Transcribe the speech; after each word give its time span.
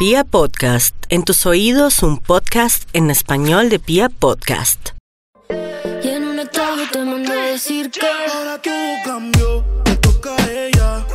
Pia 0.00 0.24
Podcast, 0.24 0.94
en 1.10 1.24
tus 1.24 1.44
oídos 1.44 2.02
un 2.02 2.16
podcast 2.16 2.88
en 2.94 3.10
español 3.10 3.68
de 3.68 3.78
Pia 3.78 4.08
Podcast. 4.08 4.92
Y 6.02 6.08
en 6.08 6.26
un 6.26 6.38
estadio 6.38 6.84
te 6.90 7.04
mandé 7.04 7.30
a 7.30 7.44
decir 7.52 7.90
que 7.90 8.00
Ahora 8.06 8.56
todo 8.62 8.72
cambió, 9.04 9.62
me 9.84 9.96
toca 9.96 10.34
a 10.34 10.50
ella. 10.50 11.06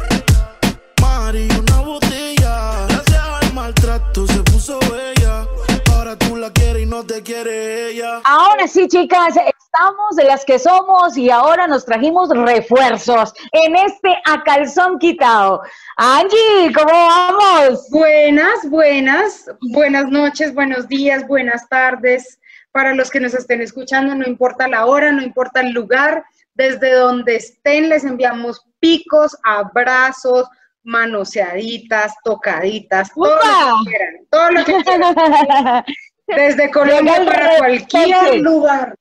Mari, 1.02 1.48
una 1.60 1.80
botella. 1.80 2.86
Gracias 2.88 3.24
al 3.42 3.54
maltrato 3.56 4.28
se 4.28 4.40
puso 4.44 4.78
bella. 4.82 5.48
Ahora 5.92 6.16
tú 6.16 6.36
la 6.36 6.52
quieres 6.52 6.84
y 6.84 6.86
no 6.86 7.04
te 7.04 7.24
quiere 7.24 7.90
ella. 7.90 8.22
Ahora 8.24 8.68
sí, 8.68 8.88
chicas, 8.88 9.34
estamos 9.76 10.16
de 10.16 10.24
las 10.24 10.46
que 10.46 10.58
somos 10.58 11.18
y 11.18 11.30
ahora 11.30 11.68
nos 11.68 11.86
trajimos 11.86 12.30
refuerzos 12.30 13.34
en 13.52 13.76
este 13.76 14.16
a 14.26 14.42
calzón 14.44 14.98
quitado. 15.00 15.62
Angie, 15.98 16.72
¿cómo 16.74 16.92
vamos? 16.92 17.90
Buenas, 17.90 18.70
buenas, 18.70 19.46
buenas 19.74 20.10
noches, 20.10 20.54
buenos 20.54 20.88
días, 20.88 21.28
buenas 21.28 21.68
tardes. 21.68 22.40
Para 22.72 22.94
los 22.94 23.10
que 23.10 23.20
nos 23.20 23.34
estén 23.34 23.62
escuchando, 23.62 24.16
no 24.16 24.26
importa 24.26 24.68
la 24.68 24.86
hora, 24.86 25.12
no 25.12 25.22
importa 25.22 25.60
el 25.60 25.72
lugar, 25.72 26.24
desde 26.54 26.94
donde 26.94 27.36
estén 27.36 27.90
les 27.90 28.06
enviamos 28.06 28.66
picos, 28.80 29.38
abrazos, 29.44 30.48
manoseaditas, 30.84 32.14
tocaditas, 32.24 33.12
todo 33.14 33.26
lo 33.26 33.36
¡Upa! 33.36 33.80
que 33.84 33.90
quieran, 33.90 34.28
todo 34.30 34.52
lo 34.52 34.66
que 34.66 34.84
quieran. 34.84 35.86
Desde 36.28 36.72
Colombia 36.72 37.18
el 37.18 37.26
para 37.26 37.58
cualquier 37.58 38.36
lugar. 38.42 38.96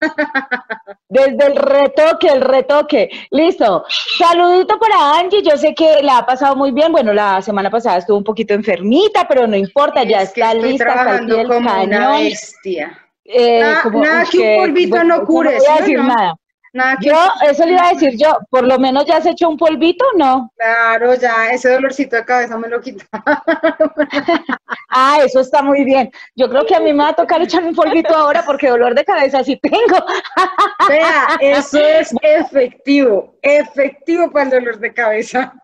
Desde 1.08 1.46
el 1.46 1.56
retoque, 1.56 2.28
el 2.28 2.40
retoque. 2.40 3.10
Listo. 3.30 3.84
Saludito 4.18 4.78
para 4.78 5.18
Angie. 5.18 5.42
Yo 5.42 5.56
sé 5.56 5.74
que 5.74 6.02
la 6.02 6.18
ha 6.18 6.26
pasado 6.26 6.56
muy 6.56 6.70
bien. 6.70 6.92
Bueno, 6.92 7.12
la 7.12 7.42
semana 7.42 7.70
pasada 7.70 7.98
estuvo 7.98 8.16
un 8.16 8.24
poquito 8.24 8.54
enfermita, 8.54 9.26
pero 9.28 9.46
no 9.46 9.56
importa, 9.56 10.02
ya 10.04 10.22
Es 10.22 10.28
está 10.28 10.54
lista, 10.54 10.84
trabajando 10.84 11.36
del 11.36 11.48
como 11.48 11.58
una 11.60 11.98
cañón. 11.98 12.22
bestia. 12.22 12.98
Eh, 13.24 13.60
Nada- 13.60 13.82
como- 13.82 14.02
nada 14.04 14.24
que 14.30 14.38
un 14.38 14.56
polvito 14.64 14.96
bueno, 14.96 15.16
no 15.18 15.24
cure, 15.26 15.52
No 15.52 15.58
voy 15.58 15.66
a 15.66 15.68
¿sí 15.68 15.72
o 15.76 15.80
decir 15.82 15.98
no? 15.98 16.04
nada. 16.08 16.34
Nada 16.72 16.96
que 17.00 17.08
Yo, 17.08 17.16
eso 17.48 17.64
le 17.64 17.72
iba 17.72 17.88
a 17.88 17.92
decir 17.92 18.16
yo, 18.16 18.38
por 18.48 18.64
lo 18.64 18.78
menos 18.78 19.04
ya 19.04 19.16
has 19.16 19.26
hecho 19.26 19.48
un 19.48 19.56
polvito, 19.56 20.04
¿no? 20.16 20.52
Claro, 20.56 21.14
ya 21.14 21.50
ese 21.50 21.70
dolorcito 21.70 22.16
de 22.16 22.24
cabeza 22.24 22.56
me 22.56 22.68
lo 22.68 22.80
quita. 22.80 23.04
Ah, 24.92 25.20
eso 25.24 25.40
está 25.40 25.62
muy 25.62 25.84
bien. 25.84 26.10
Yo 26.34 26.48
creo 26.48 26.66
que 26.66 26.74
a 26.74 26.80
mí 26.80 26.92
me 26.92 27.04
va 27.04 27.10
a 27.10 27.14
tocar 27.14 27.40
echarme 27.40 27.68
un 27.68 27.76
polvito 27.76 28.14
ahora 28.14 28.42
porque 28.44 28.68
dolor 28.68 28.92
de 28.94 29.04
cabeza 29.04 29.44
sí 29.44 29.56
tengo. 29.62 30.04
Vea, 30.88 31.38
eso 31.40 31.78
es 31.78 32.12
efectivo, 32.22 33.36
efectivo 33.40 34.30
para 34.32 34.44
el 34.46 34.50
dolor 34.50 34.78
de 34.80 34.92
cabeza. 34.92 35.54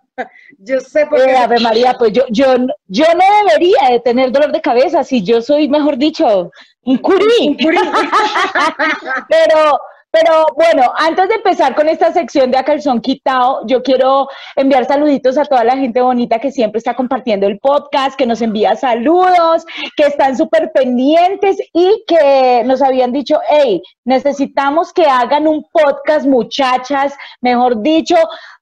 Yo 0.58 0.80
sé 0.80 1.06
por 1.06 1.18
qué. 1.18 1.30
Eh, 1.30 1.36
Ave 1.36 1.60
María, 1.60 1.94
pues 1.98 2.12
yo, 2.12 2.24
yo, 2.30 2.54
yo 2.86 3.04
no 3.14 3.48
debería 3.48 3.90
de 3.90 4.00
tener 4.00 4.32
dolor 4.32 4.52
de 4.52 4.60
cabeza 4.60 5.04
si 5.04 5.22
yo 5.22 5.42
soy, 5.42 5.68
mejor 5.68 5.98
dicho, 5.98 6.50
un 6.82 6.98
curí. 6.98 7.56
Pero, 9.28 9.78
pero 10.10 10.46
bueno, 10.54 10.82
antes 10.96 11.28
de 11.28 11.34
empezar 11.34 11.74
con 11.74 11.88
esta 11.88 12.12
sección 12.12 12.50
de 12.50 12.56
A 12.56 12.64
Calzón 12.64 13.00
Quitado, 13.00 13.66
yo 13.66 13.82
quiero 13.82 14.28
enviar 14.54 14.86
saluditos 14.86 15.36
a 15.36 15.44
toda 15.44 15.64
la 15.64 15.76
gente 15.76 16.00
bonita 16.00 16.38
que 16.38 16.50
siempre 16.50 16.78
está 16.78 16.94
compartiendo 16.94 17.46
el 17.46 17.58
podcast, 17.58 18.16
que 18.16 18.26
nos 18.26 18.40
envía 18.40 18.76
saludos, 18.76 19.66
que 19.96 20.04
están 20.04 20.36
súper 20.36 20.70
pendientes 20.72 21.58
y 21.72 22.04
que 22.06 22.62
nos 22.64 22.80
habían 22.80 23.12
dicho, 23.12 23.40
hey, 23.48 23.82
necesitamos 24.04 24.92
que 24.92 25.04
hagan 25.04 25.46
un 25.46 25.66
podcast, 25.70 26.26
muchachas, 26.26 27.14
mejor 27.42 27.82
dicho, 27.82 28.16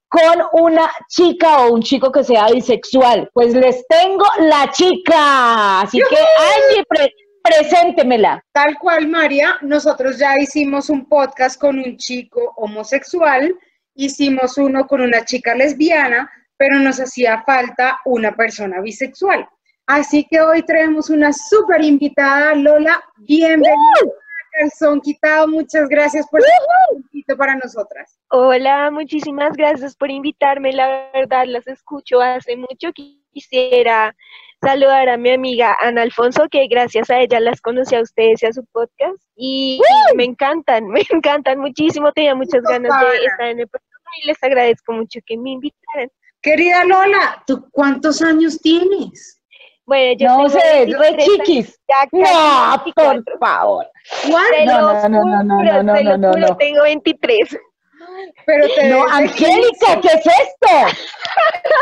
con 0.09 0.63
una 0.63 0.91
chica 1.09 1.65
o 1.65 1.73
un 1.73 1.81
chico 1.81 2.11
que 2.11 2.23
sea 2.23 2.47
bisexual. 2.47 3.29
Pues 3.33 3.53
les 3.53 3.85
tengo 3.87 4.25
la 4.39 4.69
chica. 4.71 5.81
Así 5.81 5.99
que, 5.99 6.17
Angie, 6.17 6.83
preséntemela. 7.45 8.43
Tal 8.51 8.77
cual, 8.79 9.07
María, 9.07 9.57
nosotros 9.61 10.17
ya 10.17 10.33
hicimos 10.39 10.89
un 10.89 11.07
podcast 11.07 11.59
con 11.59 11.77
un 11.77 11.97
chico 11.97 12.53
homosexual, 12.57 13.53
hicimos 13.93 14.57
uno 14.57 14.87
con 14.87 15.01
una 15.01 15.23
chica 15.23 15.53
lesbiana, 15.53 16.29
pero 16.57 16.79
nos 16.79 16.99
hacía 16.99 17.43
falta 17.43 17.99
una 18.05 18.35
persona 18.35 18.81
bisexual. 18.81 19.47
Así 19.85 20.25
que 20.29 20.41
hoy 20.41 20.63
traemos 20.63 21.11
una 21.11 21.31
súper 21.31 21.83
invitada, 21.83 22.55
Lola. 22.55 23.03
Bienvenida 23.17 23.75
Calzón 24.51 25.01
Quitado. 25.01 25.47
Muchas 25.47 25.87
gracias 25.89 26.25
por 26.27 26.41
un 26.41 27.03
invito 27.03 27.37
para 27.37 27.55
nosotras. 27.55 28.17
Hola, 28.29 28.89
muchísimas 28.89 29.55
gracias 29.55 29.95
por 29.95 30.09
invitarme. 30.09 30.73
La 30.73 31.11
verdad, 31.13 31.45
las 31.45 31.67
escucho 31.67 32.21
hace 32.21 32.57
mucho. 32.57 32.91
Quisiera 33.31 34.15
saludar 34.65 35.09
a 35.09 35.17
mi 35.17 35.31
amiga 35.31 35.75
Ana 35.81 36.01
Alfonso, 36.01 36.47
que 36.49 36.67
gracias 36.67 37.09
a 37.09 37.19
ella 37.19 37.39
las 37.39 37.61
conocí 37.61 37.95
a 37.95 38.01
ustedes 38.01 38.43
y 38.43 38.45
a 38.47 38.53
su 38.53 38.65
podcast. 38.71 39.21
Y 39.35 39.79
me 40.15 40.23
encantan, 40.25 40.87
me 40.89 41.01
encantan 41.11 41.59
muchísimo. 41.59 42.11
Tenía 42.11 42.35
muchas 42.35 42.61
ganas 42.63 42.91
Ana. 42.91 43.09
de 43.11 43.17
estar 43.25 43.47
en 43.47 43.59
el 43.59 43.67
programa 43.67 44.11
y 44.23 44.27
les 44.27 44.43
agradezco 44.43 44.93
mucho 44.93 45.19
que 45.25 45.37
me 45.37 45.51
invitaran. 45.51 46.09
Querida 46.41 46.83
Lola, 46.85 47.43
¿tú 47.47 47.67
cuántos 47.71 48.21
años 48.21 48.59
tienes? 48.61 49.41
Bueno, 49.87 50.15
yo 50.19 50.27
No 50.37 50.49
sé, 50.49 50.59
re 50.59 50.85
23 50.85 51.13
años, 51.13 51.25
chiquis. 51.25 51.79
ya 51.87 52.07
No, 52.11 52.83
24. 52.83 53.23
por 53.23 53.39
favor. 53.39 53.85
¿Cuántos? 54.29 54.65
No, 54.65 55.09
no, 55.09 55.43
no, 55.43 55.43
no, 55.43 55.83
no, 55.83 56.17
no, 56.17 56.31
no. 56.33 56.57
tengo 56.57 56.81
23. 56.83 57.57
Pero 58.45 58.67
te 58.75 58.87
No, 58.89 59.07
Angélica, 59.07 59.99
15, 60.01 60.01
¿qué 60.01 60.07
es 60.07 60.25
esto? 60.25 61.01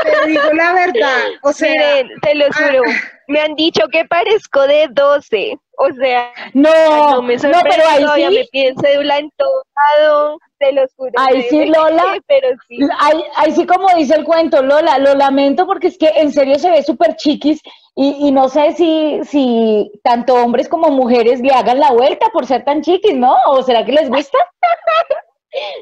Te 0.03 0.27
digo 0.27 0.53
la 0.53 0.73
verdad. 0.73 1.19
O 1.43 1.51
sea, 1.51 1.71
Miren, 1.71 2.09
te 2.21 2.35
lo 2.35 2.45
ah. 2.45 2.49
juro, 2.53 2.81
me 3.27 3.39
han 3.39 3.55
dicho 3.55 3.81
que 3.91 4.05
parezco 4.05 4.67
de 4.67 4.87
12. 4.91 5.57
O 5.77 5.91
sea, 5.93 6.31
No, 6.53 6.69
no 7.15 7.21
me 7.23 7.33
no, 7.33 7.39
sorprende, 7.39 7.69
pero 7.69 7.89
ahí 7.89 8.03
todavía 8.03 8.29
me 8.29 8.43
sí, 8.43 8.49
piden 8.51 8.75
cédula 8.77 9.17
en 9.17 9.31
todo 9.37 9.63
lado, 9.97 10.37
te 10.59 10.71
lo 10.71 10.83
juro. 10.95 11.11
Ahí 11.17 11.41
sí, 11.49 11.65
Lola. 11.65 12.17
Pero 12.27 12.49
sí. 12.67 12.77
ahí, 12.99 13.23
ahí 13.35 13.51
sí 13.53 13.65
como 13.65 13.87
dice 13.95 14.15
el 14.15 14.23
cuento, 14.23 14.61
Lola, 14.61 14.99
lo 14.99 15.15
lamento 15.15 15.65
porque 15.65 15.87
es 15.87 15.97
que 15.97 16.09
en 16.09 16.31
serio 16.31 16.59
se 16.59 16.69
ve 16.69 16.83
súper 16.83 17.15
chiquis 17.15 17.59
y, 17.95 18.27
y 18.27 18.31
no 18.31 18.49
sé 18.49 18.73
si, 18.73 19.19
si 19.23 19.91
tanto 20.03 20.35
hombres 20.35 20.69
como 20.69 20.89
mujeres 20.89 21.41
le 21.41 21.53
hagan 21.53 21.79
la 21.79 21.91
vuelta 21.91 22.27
por 22.31 22.45
ser 22.45 22.63
tan 22.63 22.81
chiquis, 22.81 23.15
¿no? 23.15 23.35
¿O 23.47 23.63
será 23.63 23.83
que 23.83 23.93
les 23.93 24.09
gusta? 24.09 24.37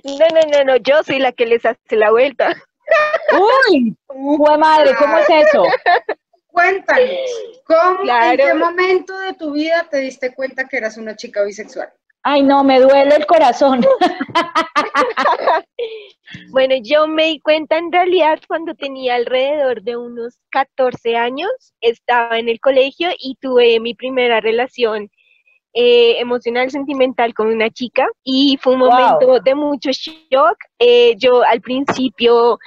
No, 0.03 0.27
no, 0.33 0.41
no, 0.57 0.63
no, 0.65 0.75
yo 0.77 1.03
soy 1.03 1.19
la 1.19 1.31
que 1.31 1.45
les 1.45 1.65
hace 1.65 1.95
la 1.95 2.11
vuelta. 2.11 2.53
Uy, 3.69 3.95
¡Jue 4.07 4.57
madre, 4.57 4.91
¿cómo 4.97 5.17
es 5.19 5.29
eso? 5.29 5.65
cuéntanos, 6.47 7.07
¿cómo, 7.65 7.99
en 7.99 8.03
Claro. 8.03 8.43
qué 8.45 8.53
momento 8.53 9.17
de 9.19 9.33
tu 9.33 9.53
vida 9.53 9.87
te 9.89 9.97
diste 9.99 10.33
cuenta 10.33 10.67
que 10.67 10.77
eras 10.77 10.97
una 10.97 11.15
chica 11.15 11.43
bisexual? 11.43 11.89
Ay, 12.23 12.43
no, 12.43 12.63
me 12.63 12.79
duele 12.79 13.15
el 13.15 13.25
corazón. 13.25 13.81
Bueno, 16.51 16.75
yo 16.81 17.07
me 17.07 17.25
di 17.25 17.39
cuenta 17.41 17.77
en 17.77 17.91
realidad 17.91 18.39
cuando 18.47 18.73
tenía 18.73 19.15
alrededor 19.15 19.81
de 19.81 19.97
unos 19.97 20.39
14 20.51 21.17
años, 21.17 21.49
estaba 21.81 22.39
en 22.39 22.47
el 22.47 22.61
colegio 22.61 23.09
y 23.19 23.35
tuve 23.41 23.79
mi 23.81 23.95
primera 23.95 24.39
relación 24.39 25.09
eh, 25.73 26.19
emocional, 26.19 26.69
sentimental 26.69 27.33
con 27.33 27.47
una 27.47 27.69
chica 27.69 28.05
y 28.23 28.57
fue 28.61 28.73
un 28.73 28.79
Wow. 28.81 28.91
momento 28.91 29.39
de 29.39 29.55
mucho 29.55 29.91
shock. 29.91 30.57
Eh, 30.79 31.15
yo 31.17 31.43
al 31.43 31.61
principio 31.61 32.57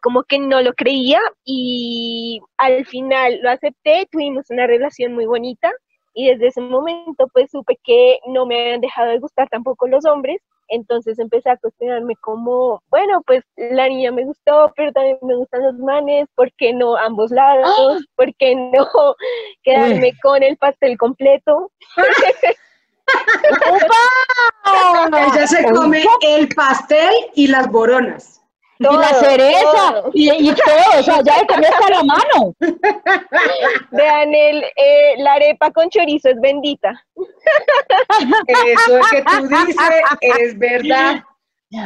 como 0.00 0.22
que 0.22 0.38
no 0.38 0.62
lo 0.62 0.72
creía 0.74 1.20
y 1.44 2.40
al 2.56 2.86
final 2.86 3.40
lo 3.42 3.50
acepté, 3.50 4.06
tuvimos 4.10 4.48
una 4.50 4.66
relación 4.66 5.12
muy 5.12 5.26
bonita 5.26 5.70
y 6.14 6.28
desde 6.28 6.48
ese 6.48 6.60
momento 6.60 7.28
pues 7.32 7.50
supe 7.50 7.78
que 7.82 8.18
no 8.26 8.46
me 8.46 8.60
habían 8.60 8.80
dejado 8.80 9.10
de 9.10 9.18
gustar 9.18 9.48
tampoco 9.48 9.86
los 9.88 10.04
hombres, 10.06 10.40
entonces 10.68 11.18
empecé 11.18 11.50
a 11.50 11.56
cuestionarme 11.56 12.14
como, 12.16 12.82
bueno, 12.90 13.22
pues 13.26 13.44
la 13.56 13.88
niña 13.88 14.12
me 14.12 14.24
gustó, 14.24 14.72
pero 14.76 14.92
también 14.92 15.18
me 15.22 15.36
gustan 15.36 15.62
los 15.62 15.74
manes, 15.78 16.26
¿por 16.34 16.52
qué 16.54 16.72
no 16.72 16.96
ambos 16.96 17.30
lados? 17.30 18.06
¿Por 18.16 18.34
qué 18.36 18.54
no 18.54 18.86
quedarme 19.62 20.12
con 20.22 20.42
el 20.42 20.56
pastel 20.56 20.96
completo? 20.98 21.70
Ella 25.34 25.46
se 25.46 25.64
come 25.70 26.04
el 26.22 26.48
pastel 26.48 27.10
y 27.34 27.46
las 27.46 27.70
boronas. 27.70 28.37
Y 28.78 28.96
la 28.96 29.08
cereza, 29.14 29.92
todo. 29.92 30.10
y, 30.14 30.30
y 30.30 30.54
todo, 30.54 31.00
o 31.00 31.02
sea, 31.02 31.20
ya 31.22 31.38
le 31.38 31.46
comí 31.46 31.64
hasta 31.66 31.90
la 31.90 32.02
mano. 32.04 32.54
Vean, 33.90 34.34
el, 34.34 34.62
eh, 34.76 35.14
la 35.18 35.34
arepa 35.34 35.70
con 35.72 35.88
chorizo 35.90 36.28
es 36.28 36.40
bendita. 36.40 36.92
Eso 38.46 39.00
que 39.10 39.22
tú 39.22 39.48
dices 39.48 39.76
es 40.38 40.58
verdad. 40.58 41.22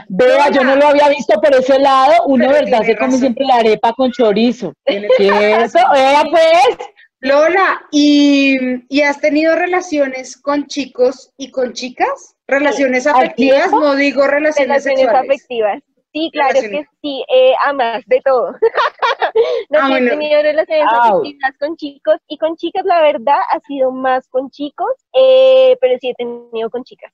Vea, 0.09 0.49
yo 0.50 0.62
no 0.62 0.77
lo 0.77 0.87
había 0.89 1.09
visto 1.09 1.41
por 1.41 1.55
ese 1.55 1.79
lado. 1.79 2.12
Uno, 2.27 2.47
Pero 2.49 2.65
¿verdad? 2.65 2.83
Se 2.85 2.97
come 2.97 3.19
siempre 3.19 3.44
la 3.47 3.56
arepa 3.56 3.93
con 3.94 4.12
chorizo. 4.12 4.73
Tiene 4.85 5.09
¿Qué 5.17 5.29
es 5.55 5.75
eso? 5.75 5.79
Vea, 5.93 6.23
pues. 6.31 6.89
Lola, 7.25 7.81
¿y, 7.93 8.56
y 8.89 9.03
has 9.03 9.21
tenido 9.21 9.55
relaciones 9.55 10.37
con 10.37 10.67
chicos 10.67 11.33
y 11.37 11.53
con 11.53 11.73
chicas? 11.73 12.35
¿Relaciones 12.49 13.06
¿Al 13.06 13.15
afectivas? 13.15 13.71
No 13.71 13.94
digo 13.94 14.27
relaciones 14.27 14.69
Relaciones 14.69 15.00
sexuales. 15.00 15.31
afectivas. 15.31 15.83
Sí, 16.12 16.31
claro 16.32 16.49
Relaciones. 16.55 16.87
que 16.88 16.97
sí, 17.00 17.25
eh, 17.35 17.53
ambas, 17.67 18.03
de 18.06 18.20
todo. 18.25 18.53
No, 19.70 19.79
Ah, 19.81 19.87
sí 19.87 19.93
he 19.93 19.97
bueno. 20.00 20.11
tenido 20.11 20.43
relaciones 20.43 20.85
afectivas 20.91 21.53
con 21.59 21.76
chicos 21.76 22.17
y 22.29 22.37
con 22.37 22.56
chicas 22.56 22.85
la 22.85 23.00
verdad 23.00 23.38
ha 23.50 23.61
sido 23.61 23.91
más 23.91 24.29
con 24.29 24.50
chicos, 24.50 24.91
eh, 25.14 25.76
pero 25.81 25.97
sí 26.00 26.11
he 26.11 26.14
tenido 26.14 26.69
con 26.69 26.85
chicas. 26.85 27.11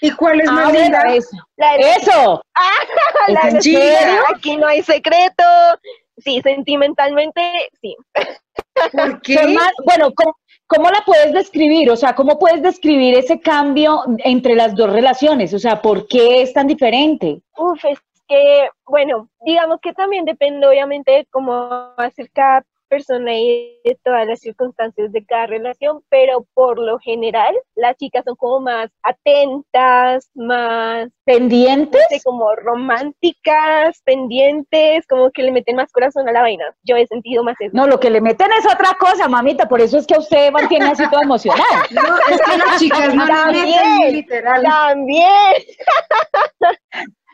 ¿Y 0.00 0.10
cuál 0.12 0.40
es 0.40 0.48
Ah, 0.48 0.52
más 0.52 0.64
bueno, 0.72 0.80
linda? 0.82 1.02
eso. 1.14 1.36
La 1.56 1.72
de- 1.74 1.80
Eso. 1.82 2.42
la 3.28 3.40
¿Es 3.48 3.54
de- 3.54 3.60
serio? 3.62 4.22
Aquí 4.34 4.56
no 4.56 4.66
hay 4.66 4.82
secreto. 4.82 5.44
Sí, 6.18 6.40
sentimentalmente, 6.42 7.42
sí. 7.80 7.94
¿Por 8.92 9.20
qué? 9.22 9.34
Son 9.34 9.54
más- 9.54 9.72
bueno, 9.84 10.10
¿cómo, 10.14 10.34
cómo 10.66 10.90
la 10.90 11.02
puedes 11.04 11.32
describir? 11.32 11.90
O 11.90 11.96
sea, 11.96 12.14
¿cómo 12.14 12.38
puedes 12.38 12.62
describir 12.62 13.14
ese 13.16 13.38
cambio 13.40 14.02
entre 14.18 14.54
las 14.54 14.74
dos 14.74 14.90
relaciones? 14.90 15.52
O 15.54 15.58
sea, 15.58 15.80
¿por 15.82 16.08
qué 16.08 16.42
es 16.42 16.52
tan 16.52 16.66
diferente? 16.66 17.40
Uf, 17.58 17.84
es 17.84 17.98
que, 18.28 18.68
bueno, 18.86 19.28
digamos 19.44 19.80
que 19.80 19.92
también 19.92 20.24
depende 20.24 20.66
obviamente 20.66 21.12
de 21.12 21.26
cómo 21.30 21.68
va 21.68 21.94
a 21.96 22.10
ser 22.10 22.30
cada 22.32 22.64
persona 22.88 23.34
y 23.34 23.80
de 23.84 23.98
todas 24.04 24.28
las 24.28 24.38
circunstancias 24.38 25.10
de 25.10 25.24
cada 25.26 25.46
relación, 25.46 26.02
pero 26.08 26.46
por 26.54 26.78
lo 26.78 27.00
general 27.00 27.52
las 27.74 27.96
chicas 27.96 28.22
son 28.24 28.36
como 28.36 28.60
más 28.60 28.90
atentas, 29.02 30.30
más, 30.36 31.06
no 31.06 31.10
¿Pendientes? 31.24 32.00
sé, 32.08 32.20
como 32.24 32.54
románticas, 32.54 34.00
pendientes, 34.04 35.04
como 35.08 35.32
que 35.32 35.42
le 35.42 35.50
meten 35.50 35.74
más 35.74 35.90
corazón 35.90 36.28
a 36.28 36.32
la 36.32 36.42
vaina. 36.42 36.64
Yo 36.84 36.94
he 36.94 37.04
sentido 37.08 37.42
más 37.42 37.56
eso. 37.60 37.72
No, 37.76 37.88
lo 37.88 37.98
que 37.98 38.08
le 38.08 38.20
meten 38.20 38.52
es 38.52 38.64
otra 38.72 38.96
cosa, 39.00 39.28
mamita. 39.28 39.66
Por 39.68 39.80
eso 39.80 39.98
es 39.98 40.06
que 40.06 40.14
a 40.14 40.20
usted 40.20 40.52
mantiene 40.52 40.86
así 40.86 41.02
todo 41.10 41.22
emocional. 41.22 41.64
No, 41.90 42.02
es 42.30 42.40
que 42.40 42.56
las 42.58 42.78
chicas 42.78 43.14
no 43.14 43.24
le 43.26 43.32
También. 43.32 43.98
meten 43.98 44.12
literal. 44.12 44.62
También. 44.62 45.26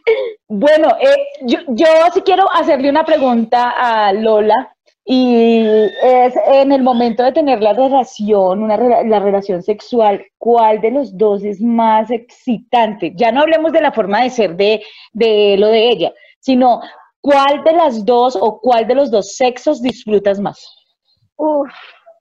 Bueno, 0.49 0.88
eh, 1.00 1.16
yo, 1.43 1.58
yo 1.69 1.87
sí 2.12 2.20
quiero 2.22 2.50
hacerle 2.52 2.90
una 2.90 3.04
pregunta 3.04 3.70
a 3.70 4.12
Lola 4.12 4.75
y 5.04 5.64
es 6.02 6.34
en 6.46 6.70
el 6.70 6.82
momento 6.82 7.25
de 7.25 7.32
tener 7.32 7.60
la 7.60 7.72
relación, 7.72 8.62
una 8.62 8.76
la 8.76 9.19
relación 9.19 9.62
sexual, 9.62 10.25
¿cuál 10.38 10.81
de 10.81 10.93
los 10.93 11.16
dos 11.16 11.43
es 11.43 11.60
más 11.60 12.10
excitante? 12.10 13.12
Ya 13.16 13.32
no 13.32 13.40
hablemos 13.40 13.72
de 13.72 13.81
la 13.81 13.93
forma 13.93 14.22
de 14.22 14.31
ser 14.31 14.56
de, 14.56 14.82
de 15.12 15.56
lo 15.58 15.69
de 15.69 15.88
ella, 15.88 16.12
sino 16.38 16.81
¿cuál 17.20 17.64
de 17.64 17.72
las 17.72 18.04
dos 18.04 18.37
o 18.40 18.60
cuál 18.60 18.87
de 18.87 18.94
los 18.94 19.10
dos 19.10 19.34
sexos 19.34 19.82
disfrutas 19.82 20.38
más? 20.38 20.64
Uf, 21.37 21.72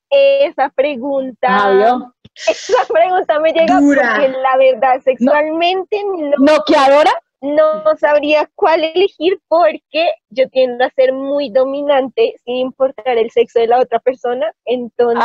esa 0.10 0.70
pregunta. 0.70 1.48
Ah. 1.50 2.12
Esa 2.48 2.86
pregunta 2.92 3.40
me 3.40 3.52
llega 3.52 3.80
Dura. 3.80 4.16
porque 4.16 4.30
la 4.30 4.58
verdad 4.58 5.02
sexualmente 5.04 6.02
no, 6.04 6.54
¿Noqueadora? 6.54 7.12
No 7.42 7.84
sabría 7.98 8.50
cuál 8.56 8.84
elegir 8.84 9.40
porque 9.48 10.12
yo 10.30 10.48
tiendo 10.50 10.86
a 10.86 10.90
ser 10.92 11.12
muy 11.14 11.50
dominante 11.50 12.36
sin 12.46 12.58
importar 12.58 13.18
el 13.18 13.32
sexo 13.32 13.60
de 13.60 13.68
la 13.68 13.80
otra 13.80 14.00
persona. 14.00 14.52
Entonces, 14.66 15.22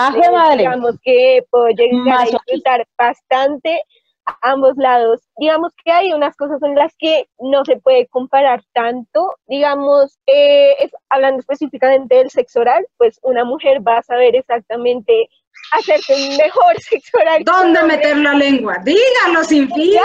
digamos 0.58 0.98
que 1.02 1.44
puedo 1.50 1.68
llegar 1.68 1.98
a 2.18 2.24
disfrutar 2.46 2.86
bastante 2.98 3.82
a 4.26 4.50
ambos 4.50 4.76
lados. 4.76 5.20
Digamos 5.36 5.72
que 5.84 5.92
hay 5.92 6.12
unas 6.12 6.34
cosas 6.36 6.60
en 6.62 6.74
las 6.74 6.92
que 6.98 7.28
no 7.38 7.64
se 7.64 7.76
puede 7.76 8.06
comparar 8.08 8.64
tanto. 8.72 9.34
Digamos, 9.46 10.18
eh, 10.26 10.72
es- 10.80 10.90
hablando 11.10 11.38
específicamente 11.40 12.16
del 12.16 12.30
sexo 12.30 12.60
oral, 12.60 12.84
pues 12.96 13.20
una 13.22 13.44
mujer 13.44 13.86
va 13.86 13.98
a 13.98 14.02
saber 14.02 14.34
exactamente 14.34 15.28
hacerse 15.72 16.14
un 16.14 16.36
mejor 16.36 16.80
sexo 16.80 17.18
oral. 17.18 17.42
¿Dónde 17.44 17.82
meter 17.82 18.16
la 18.16 18.34
lengua? 18.34 18.76
Dígalo 18.84 19.44
sin 19.44 19.72
filtro. 19.72 20.00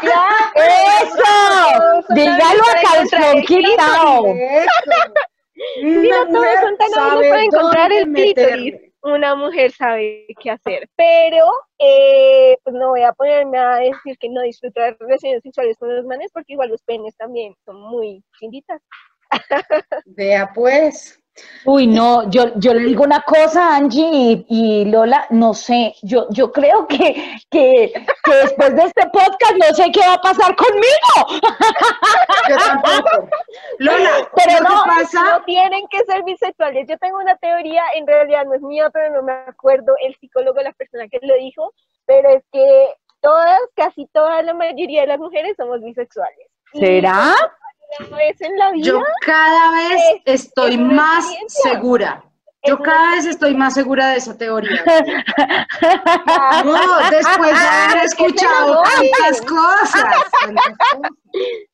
claro. 0.00 0.52
¡Eso! 2.04 2.14
Dígalo 2.14 2.62
a 2.62 2.82
calzón 2.82 3.42
quitado. 3.42 4.24
Todos 6.32 6.60
son 6.60 6.76
tan 6.76 6.90
sabe 6.90 7.30
para 7.30 7.44
encontrar 7.44 7.92
el 7.92 8.12
clítoris. 8.12 8.74
Una 9.02 9.34
mujer 9.34 9.70
sabe 9.70 10.26
qué 10.40 10.50
hacer, 10.50 10.88
pero 10.96 11.46
eh, 11.78 12.56
pues 12.64 12.74
no 12.74 12.88
voy 12.88 13.02
a 13.02 13.12
ponerme 13.12 13.58
a 13.58 13.76
decir 13.76 14.16
que 14.18 14.30
no 14.30 14.40
disfruto 14.40 14.80
de 14.80 14.96
relaciones 14.98 15.42
sexuales 15.42 15.76
con 15.76 15.94
los 15.94 16.06
manes 16.06 16.30
porque 16.32 16.54
igual 16.54 16.70
los 16.70 16.82
penes 16.82 17.14
también 17.16 17.54
son 17.66 17.82
muy 17.82 18.24
chinditas. 18.38 18.80
Vea 20.06 20.50
pues. 20.54 21.20
Uy, 21.64 21.86
no, 21.86 22.28
yo, 22.30 22.52
yo 22.56 22.74
le 22.74 22.80
digo 22.80 23.04
una 23.04 23.22
cosa, 23.22 23.76
Angie 23.76 24.08
y, 24.12 24.46
y 24.48 24.84
Lola, 24.84 25.26
no 25.30 25.54
sé, 25.54 25.94
yo, 26.02 26.26
yo 26.30 26.52
creo 26.52 26.86
que, 26.86 27.38
que, 27.50 27.92
que 28.22 28.34
después 28.42 28.76
de 28.76 28.82
este 28.84 29.06
podcast 29.06 29.54
no 29.58 29.74
sé 29.74 29.90
qué 29.90 30.00
va 30.00 30.14
a 30.14 30.20
pasar 30.20 30.54
conmigo. 30.54 31.42
Yo 32.48 32.56
tampoco. 32.56 33.28
Lola, 33.78 34.30
Pero 34.36 34.60
no, 34.60 34.84
pasa, 34.84 35.22
No 35.24 35.44
tienen 35.44 35.86
que 35.88 36.04
ser 36.04 36.22
bisexuales. 36.24 36.86
Yo 36.88 36.98
tengo 36.98 37.18
una 37.18 37.36
teoría, 37.36 37.82
en 37.96 38.06
realidad 38.06 38.44
no 38.44 38.54
es 38.54 38.62
mía, 38.62 38.90
pero 38.92 39.14
no 39.14 39.22
me 39.22 39.32
acuerdo 39.32 39.94
el 40.04 40.14
psicólogo, 40.16 40.60
la 40.60 40.72
persona 40.72 41.08
que 41.08 41.18
lo 41.22 41.34
dijo, 41.36 41.72
pero 42.06 42.28
es 42.28 42.44
que 42.52 42.88
todas, 43.20 43.58
casi 43.74 44.06
toda 44.12 44.42
la 44.42 44.54
mayoría 44.54 45.00
de 45.00 45.06
las 45.08 45.18
mujeres 45.18 45.54
somos 45.56 45.80
bisexuales. 45.80 46.46
¿Será? 46.74 47.34
Vez 48.10 48.40
en 48.40 48.56
la 48.58 48.70
vida, 48.72 48.86
yo 48.86 49.02
cada 49.24 49.70
vez 49.72 50.02
Es- 50.24 50.46
estoy 50.46 50.74
es 50.74 50.78
más 50.80 51.24
segura. 51.48 52.24
Yo 52.66 52.78
cada 52.78 53.10
vez 53.16 53.26
estoy 53.26 53.54
más 53.54 53.74
segura 53.74 54.08
de 54.10 54.16
esa 54.16 54.36
teoría. 54.38 54.82
No, 56.64 57.10
después 57.10 57.50
de 57.50 57.66
haber 57.68 58.04
escuchado 58.04 58.82
tantas 58.82 59.40
cosas. 59.42 60.04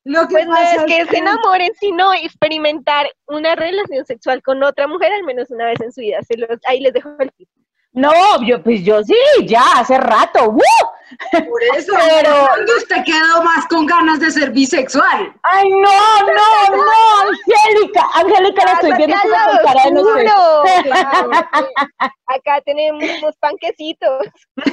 Lo 0.05 0.23
que 0.27 0.35
Pues 0.35 0.47
no 0.47 0.55
pasa 0.55 0.75
es 0.77 0.85
que 0.85 1.01
es 1.03 1.09
se 1.09 1.19
enamoren, 1.19 1.71
sino 1.79 2.13
experimentar 2.15 3.09
una 3.27 3.55
relación 3.55 4.05
sexual 4.05 4.43
con 4.43 4.63
otra 4.65 4.89
mujer 4.89 5.13
al 5.13 5.23
menos 5.25 5.51
una 5.51 5.67
vez 5.67 5.81
en 5.81 5.93
su 5.93 6.01
vida. 6.01 6.19
Se 6.27 6.37
los, 6.37 6.49
ahí 6.67 6.81
les 6.81 6.93
dejo 6.93 7.11
el 7.21 7.31
tip. 7.33 7.49
No, 7.93 8.11
yo, 8.47 8.63
pues 8.63 8.83
yo 8.85 9.03
sí, 9.03 9.15
ya, 9.47 9.63
hace 9.77 9.99
rato. 9.99 10.51
¡uh! 10.51 10.61
Por 11.49 11.63
eso. 11.77 11.93
Pero- 11.97 12.47
usted 12.79 13.05
quedó 13.05 13.43
más 13.43 13.67
con 13.69 13.87
ganas 13.87 14.21
de 14.21 14.31
ser 14.31 14.51
bisexual. 14.51 15.35
Ay, 15.43 15.69
no, 15.71 15.81
no, 15.81 16.77
no, 16.77 16.93
Angélica, 17.31 18.07
Angélica, 18.15 18.65
la 18.65 18.73
estoy 18.73 18.93
viendo 18.97 19.17
con 19.17 19.31
cara 19.65 19.85
de 19.85 19.91
no 19.93 20.05
sé. 20.05 20.11
oscuro. 20.11 20.63
Claro, 20.83 21.31
sí. 21.33 21.65
Acá 22.27 22.61
tenemos 22.65 23.03
unos 23.23 23.37
panquecitos. 23.39 24.27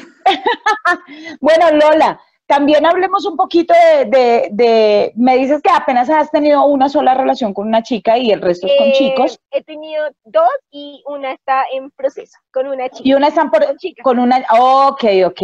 Bueno, 1.40 1.72
Lola, 1.72 2.20
también 2.48 2.86
hablemos 2.86 3.26
un 3.26 3.36
poquito 3.36 3.74
de, 3.74 4.06
de, 4.06 4.48
de- 4.52 5.12
me 5.16 5.38
dices 5.38 5.62
que 5.62 5.70
apenas 5.70 6.10
has 6.10 6.32
tenido 6.32 6.66
una 6.66 6.88
sola 6.90 7.14
relación 7.14 7.54
con 7.54 7.68
una 7.68 7.84
chica 7.84 8.18
y 8.18 8.32
el 8.32 8.42
resto 8.42 8.68
es 8.68 8.74
con 8.78 8.88
Eh, 8.88 8.94
chicos. 8.94 9.40
He 9.52 9.64
tenido 9.64 10.06
dos 10.24 10.50
y 10.72 11.04
una 11.08 11.34
está 11.34 11.66
en 11.74 11.92
proceso 11.92 12.38
con 12.52 12.68
una 12.68 12.90
chica. 12.90 13.02
Y 13.04 13.14
una 13.14 13.28
están 13.28 13.52
por, 13.52 13.66
con 13.66 13.76
con 14.04 14.20
una, 14.20 14.38
ok, 14.60 15.04
ok. 15.26 15.42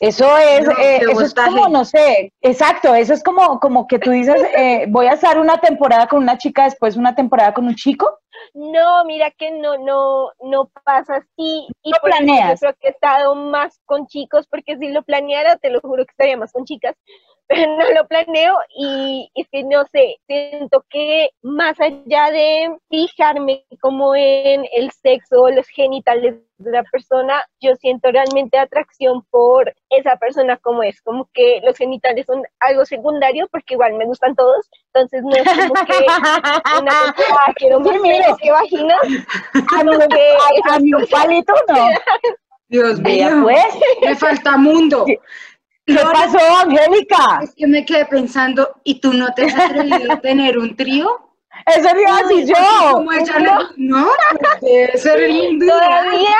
Eso 0.00 0.36
es, 0.38 0.64
No, 0.66 0.72
eh, 0.78 1.00
eso 1.10 1.20
es 1.22 1.34
como, 1.34 1.68
no 1.68 1.84
sé, 1.84 2.32
exacto, 2.40 2.94
eso 2.94 3.12
es 3.12 3.22
como, 3.22 3.58
como 3.60 3.86
que 3.86 3.98
tú 3.98 4.10
dices, 4.10 4.40
eh, 4.56 4.86
voy 4.88 5.06
a 5.06 5.12
estar 5.14 5.38
una 5.38 5.58
temporada 5.58 6.06
con 6.06 6.22
una 6.22 6.38
chica, 6.38 6.64
después 6.64 6.96
una 6.96 7.14
temporada 7.14 7.52
con 7.52 7.66
un 7.66 7.74
chico. 7.74 8.18
No, 8.54 9.04
mira 9.04 9.30
que 9.30 9.50
no, 9.50 9.78
no, 9.78 10.30
no 10.42 10.70
pasa 10.84 11.16
así. 11.16 11.66
Y 11.82 11.90
No 11.90 11.96
planeas. 12.02 12.60
Yo 12.60 12.68
creo 12.68 12.76
que 12.80 12.88
he 12.88 12.90
estado 12.90 13.34
más 13.34 13.80
con 13.84 14.06
chicos, 14.06 14.46
porque 14.48 14.76
si 14.78 14.88
lo 14.88 15.02
planeara, 15.02 15.56
te 15.56 15.70
lo 15.70 15.80
juro 15.80 16.04
que 16.04 16.10
estaría 16.12 16.36
más 16.36 16.52
con 16.52 16.64
chicas, 16.64 16.96
no 17.78 17.90
lo 17.94 18.06
planeo 18.06 18.58
y 18.76 19.30
es 19.34 19.48
que 19.50 19.64
no 19.64 19.84
sé, 19.86 20.16
siento 20.26 20.84
que 20.90 21.30
más 21.42 21.80
allá 21.80 22.30
de 22.30 22.76
fijarme 22.90 23.64
como 23.80 24.14
en 24.14 24.66
el 24.72 24.90
sexo 24.92 25.42
o 25.42 25.50
los 25.50 25.66
genitales 25.68 26.36
de 26.58 26.70
la 26.72 26.82
persona, 26.82 27.42
yo 27.60 27.74
siento 27.76 28.10
realmente 28.10 28.58
atracción 28.58 29.22
por 29.30 29.72
esa 29.90 30.16
persona 30.16 30.56
como 30.58 30.82
es, 30.82 31.00
como 31.02 31.28
que 31.32 31.60
los 31.64 31.76
genitales 31.78 32.26
son 32.26 32.42
algo 32.60 32.84
secundario 32.84 33.48
porque 33.50 33.74
igual 33.74 33.94
me 33.94 34.04
gustan 34.06 34.34
todos, 34.34 34.68
entonces 34.92 35.22
no 35.22 35.34
es 35.36 35.44
como 35.44 35.74
que 35.86 36.04
una 36.80 36.90
cosa, 37.16 37.38
"Ah, 37.46 37.52
quiero 37.54 37.80
pelos 37.82 38.38
que 38.42 38.50
vagina, 38.50 38.94
A 39.54 39.84
mí, 39.84 39.90
que 40.10 40.32
a- 40.68 40.74
a 40.74 40.76
un 40.78 41.06
palito 41.10 41.54
no. 41.68 41.88
Dios 42.70 43.00
mío, 43.00 43.28
pues, 43.42 43.64
me 44.02 44.14
falta 44.16 44.56
mundo. 44.58 45.06
¿Qué 45.88 46.02
pasó, 46.12 46.38
Angélica? 46.62 47.40
Es 47.42 47.54
que 47.54 47.66
me 47.66 47.84
quedé 47.84 48.06
pensando, 48.06 48.68
¿y 48.84 49.00
tú 49.00 49.12
no 49.12 49.32
te 49.34 49.46
has 49.46 49.58
atrevido 49.58 50.12
a 50.12 50.20
tener 50.20 50.58
un 50.58 50.76
trío? 50.76 51.08
Eso 51.66 51.92
le 51.92 52.02
iba 52.02 52.16
a 52.16 52.22
decir 52.22 52.46
yo. 52.54 52.92
Como 52.92 53.12
ella 53.12 53.38
le- 53.40 53.74
no, 53.76 54.06
pues 54.60 55.02
todavía 55.02 56.36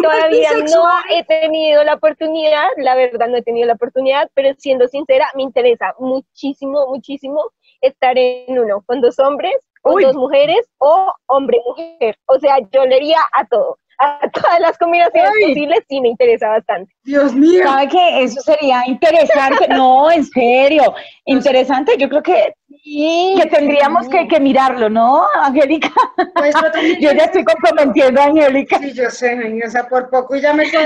Todavía 0.00 0.50
no 0.72 0.88
he 1.10 1.24
tenido 1.24 1.84
la 1.84 1.94
oportunidad, 1.94 2.68
la 2.78 2.94
verdad 2.94 3.28
no 3.28 3.36
he 3.36 3.42
tenido 3.42 3.66
la 3.66 3.74
oportunidad, 3.74 4.30
pero 4.34 4.54
siendo 4.56 4.88
sincera, 4.88 5.26
me 5.34 5.42
interesa 5.42 5.94
muchísimo, 5.98 6.86
muchísimo 6.86 7.50
estar 7.80 8.16
en 8.16 8.58
uno, 8.58 8.82
con 8.86 9.00
dos 9.00 9.18
hombres, 9.18 9.54
con 9.82 9.96
Uy. 9.96 10.04
dos 10.04 10.16
mujeres 10.16 10.66
o 10.78 11.12
hombre-mujer. 11.26 12.16
O 12.26 12.38
sea, 12.38 12.56
yo 12.72 12.86
le 12.86 12.96
iría 12.98 13.18
a 13.32 13.46
todo, 13.46 13.78
a 14.00 14.28
todas 14.30 14.60
las 14.60 14.76
combinaciones 14.78 15.30
Ay. 15.36 15.48
posibles, 15.48 15.78
sí 15.88 16.00
me 16.00 16.08
interesa 16.08 16.48
bastante. 16.48 16.94
Dios 17.04 17.34
mío. 17.34 17.62
¿Sabe 17.64 17.88
que 17.88 18.22
eso 18.24 18.40
sería 18.40 18.82
interesante? 18.86 19.68
No, 19.68 20.10
en 20.10 20.24
serio, 20.24 20.94
interesante. 21.24 21.96
Yo 21.98 22.08
creo 22.08 22.22
que 22.22 22.54
Sí, 22.84 23.34
que 23.40 23.46
tendríamos 23.46 24.06
que, 24.10 24.28
que 24.28 24.38
mirarlo, 24.38 24.90
¿no, 24.90 25.26
Angélica? 25.42 25.90
Pues 26.34 26.54
yo 26.54 26.82
Yo 27.00 27.12
ya 27.12 27.24
estoy 27.24 27.42
comprometiendo 27.42 28.20
a 28.20 28.24
Angélica. 28.24 28.78
Sí, 28.78 28.92
yo 28.92 29.08
sé, 29.08 29.62
o 29.66 29.70
sea, 29.70 29.88
por 29.88 30.10
poco 30.10 30.36
ya 30.36 30.52
me 30.52 30.64
y 30.68 30.70
yo, 30.70 30.80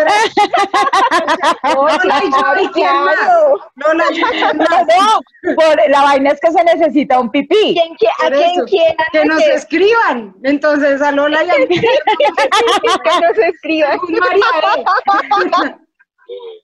¿y 2.63 2.69
quién 2.69 2.95
más? 3.05 3.17
claro. 3.17 3.59
Lola, 3.75 4.05
y 4.13 4.17
yo, 4.17 4.27
¿quién 4.31 4.59
No, 4.59 4.65
más? 4.71 4.87
no, 4.87 5.55
por, 5.57 5.91
la 5.91 6.03
vaina 6.03 6.31
es 6.31 6.41
que 6.41 6.53
se 6.53 6.63
necesita 6.63 7.19
un 7.19 7.31
pipí. 7.31 7.75
¿Quién, 7.75 7.95
qui- 7.97 8.07
¿A 8.23 8.29
eso, 8.29 8.65
quieran 8.67 8.97
que 9.11 9.25
nos 9.25 9.43
que, 9.43 9.55
escriban. 9.55 10.35
Entonces, 10.45 11.03
a 11.03 11.11
Lola 11.11 11.43
y 11.43 11.51
a 11.51 11.55
que 13.03 13.11
nos 13.21 13.39
escriban? 13.39 13.99
un 14.01 14.19
María 14.19 14.45
E. 14.77 15.75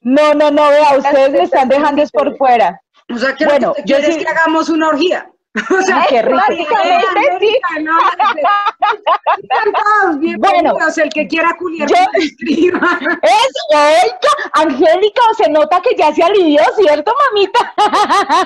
No, 0.02 0.34
no, 0.34 0.50
no, 0.50 0.68
vea, 0.68 0.98
ustedes 0.98 1.30
me 1.30 1.42
están 1.42 1.68
dejando 1.68 2.02
es 2.02 2.10
por 2.10 2.36
fuera. 2.36 2.80
O 3.12 3.16
sea, 3.18 3.34
que 3.34 3.44
Bueno, 3.46 3.68
lo 3.68 3.74
que 3.74 3.82
yo 3.86 3.96
sí- 3.98 4.18
que 4.18 4.28
hagamos 4.28 4.68
una 4.68 4.88
orgía. 4.88 5.30
O 5.70 5.82
sea, 5.82 6.04
qué 6.08 6.20
rico. 6.22 6.36
Básicamente, 6.36 7.38
sí. 7.40 7.56
No, 7.82 7.96
están 9.38 9.72
todos 9.72 10.18
bienvenidos, 10.18 10.98
el 10.98 11.08
que 11.10 11.28
quiera 11.28 11.54
culiar, 11.56 11.88
yo- 11.88 11.94
que 12.12 12.18
escriba. 12.26 12.98
Es, 13.22 13.52
oiga, 13.72 14.50
Angélica, 14.54 15.22
se 15.36 15.48
nota 15.50 15.80
que 15.80 15.94
ya 15.96 16.12
se 16.12 16.22
alivió, 16.24 16.60
¿cierto, 16.76 17.14
mamita? 17.32 17.74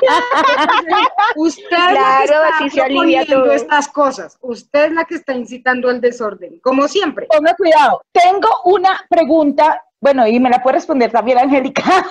Usted 1.36 1.62
es 1.64 1.70
la 1.70 2.20
que 2.20 2.26
Claro, 2.26 2.44
está 2.44 2.68
se 2.70 2.82
alivia 2.82 3.24
todo. 3.26 3.52
estas 3.52 3.88
cosas. 3.88 4.36
Usted 4.40 4.84
es 4.86 4.92
la 4.92 5.04
que 5.04 5.14
está 5.16 5.32
incitando 5.32 5.88
al 5.88 6.00
desorden, 6.00 6.58
como 6.60 6.88
siempre. 6.88 7.26
Ponga 7.26 7.54
cuidado. 7.54 8.02
Tengo 8.12 8.48
una 8.64 9.00
pregunta, 9.08 9.82
bueno, 10.00 10.26
y 10.26 10.38
me 10.38 10.48
la 10.48 10.62
puede 10.62 10.76
responder 10.76 11.10
también 11.10 11.38
Angélica. 11.38 11.82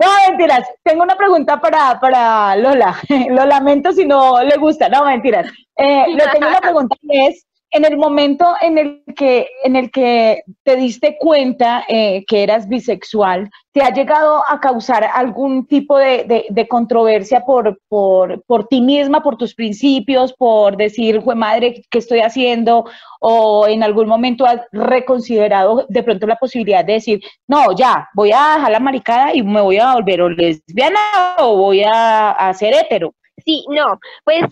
No, 0.00 0.08
mentiras. 0.28 0.68
Tengo 0.82 1.02
una 1.02 1.16
pregunta 1.16 1.60
para, 1.60 1.98
para 2.00 2.56
Lola. 2.56 2.96
Lo 3.30 3.44
lamento 3.44 3.92
si 3.92 4.06
no 4.06 4.42
le 4.42 4.56
gusta. 4.56 4.88
No, 4.88 5.04
mentiras. 5.04 5.46
Eh, 5.76 6.06
le 6.08 6.26
tengo 6.28 6.48
una 6.48 6.60
pregunta 6.60 6.96
que 7.00 7.26
es, 7.26 7.46
en 7.74 7.84
el 7.84 7.96
momento 7.98 8.54
en 8.62 8.78
el 8.78 9.02
que, 9.16 9.48
en 9.64 9.76
el 9.76 9.90
que 9.90 10.42
te 10.62 10.76
diste 10.76 11.16
cuenta 11.18 11.84
eh, 11.88 12.24
que 12.26 12.42
eras 12.44 12.68
bisexual, 12.68 13.50
¿te 13.72 13.82
ha 13.82 13.90
llegado 13.92 14.42
a 14.48 14.60
causar 14.60 15.04
algún 15.12 15.66
tipo 15.66 15.98
de, 15.98 16.46
de- 16.50 16.68
controversia 16.68 17.40
por, 17.44 17.78
por, 17.88 18.42
por 18.44 18.66
ti 18.68 18.80
misma, 18.80 19.22
por 19.22 19.36
tus 19.36 19.54
principios, 19.54 20.32
por 20.32 20.76
decir, 20.76 21.20
"Jue 21.20 21.34
madre, 21.34 21.82
¿qué 21.90 21.98
estoy 21.98 22.20
haciendo? 22.20 22.84
O 23.20 23.66
en 23.66 23.82
algún 23.82 24.06
momento 24.06 24.46
has 24.46 24.60
reconsiderado 24.72 25.84
de 25.88 26.02
pronto 26.02 26.26
la 26.26 26.36
posibilidad 26.36 26.84
de 26.84 26.94
decir, 26.94 27.20
no, 27.48 27.72
ya, 27.76 28.08
voy 28.14 28.30
a 28.32 28.54
dejar 28.56 28.70
la 28.72 28.80
maricada 28.80 29.34
y 29.34 29.42
me 29.42 29.60
voy 29.60 29.78
a 29.78 29.94
volver 29.94 30.22
o 30.22 30.28
lesbiana 30.28 31.00
o 31.38 31.56
voy 31.56 31.82
a, 31.82 32.30
a 32.30 32.54
ser 32.54 32.72
hetero. 32.74 33.12
Sí, 33.44 33.64
no, 33.68 33.98
pues 34.24 34.44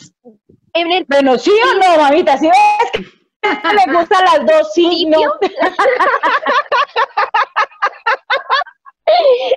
el 0.74 1.04
Bueno, 1.08 1.38
sí 1.38 1.50
o 1.50 1.74
no, 1.78 1.96
mamita, 2.02 2.38
si 2.38 2.46
ves 2.48 2.56
que 2.92 3.00
me 3.86 3.92
gustan 3.98 4.24
las 4.24 4.46
dos, 4.46 4.72
sí, 4.72 5.06
no. 5.06 5.18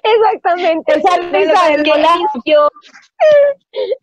Exactamente. 0.04 0.94
Esa 0.98 1.18
risa 1.18 1.32
que 1.32 1.38
de 1.38 1.54
pasa 1.54 1.72
es 1.74 1.84
que 1.84 1.90
Lola. 1.90 2.14
al 2.14 2.20
principio- 2.20 2.72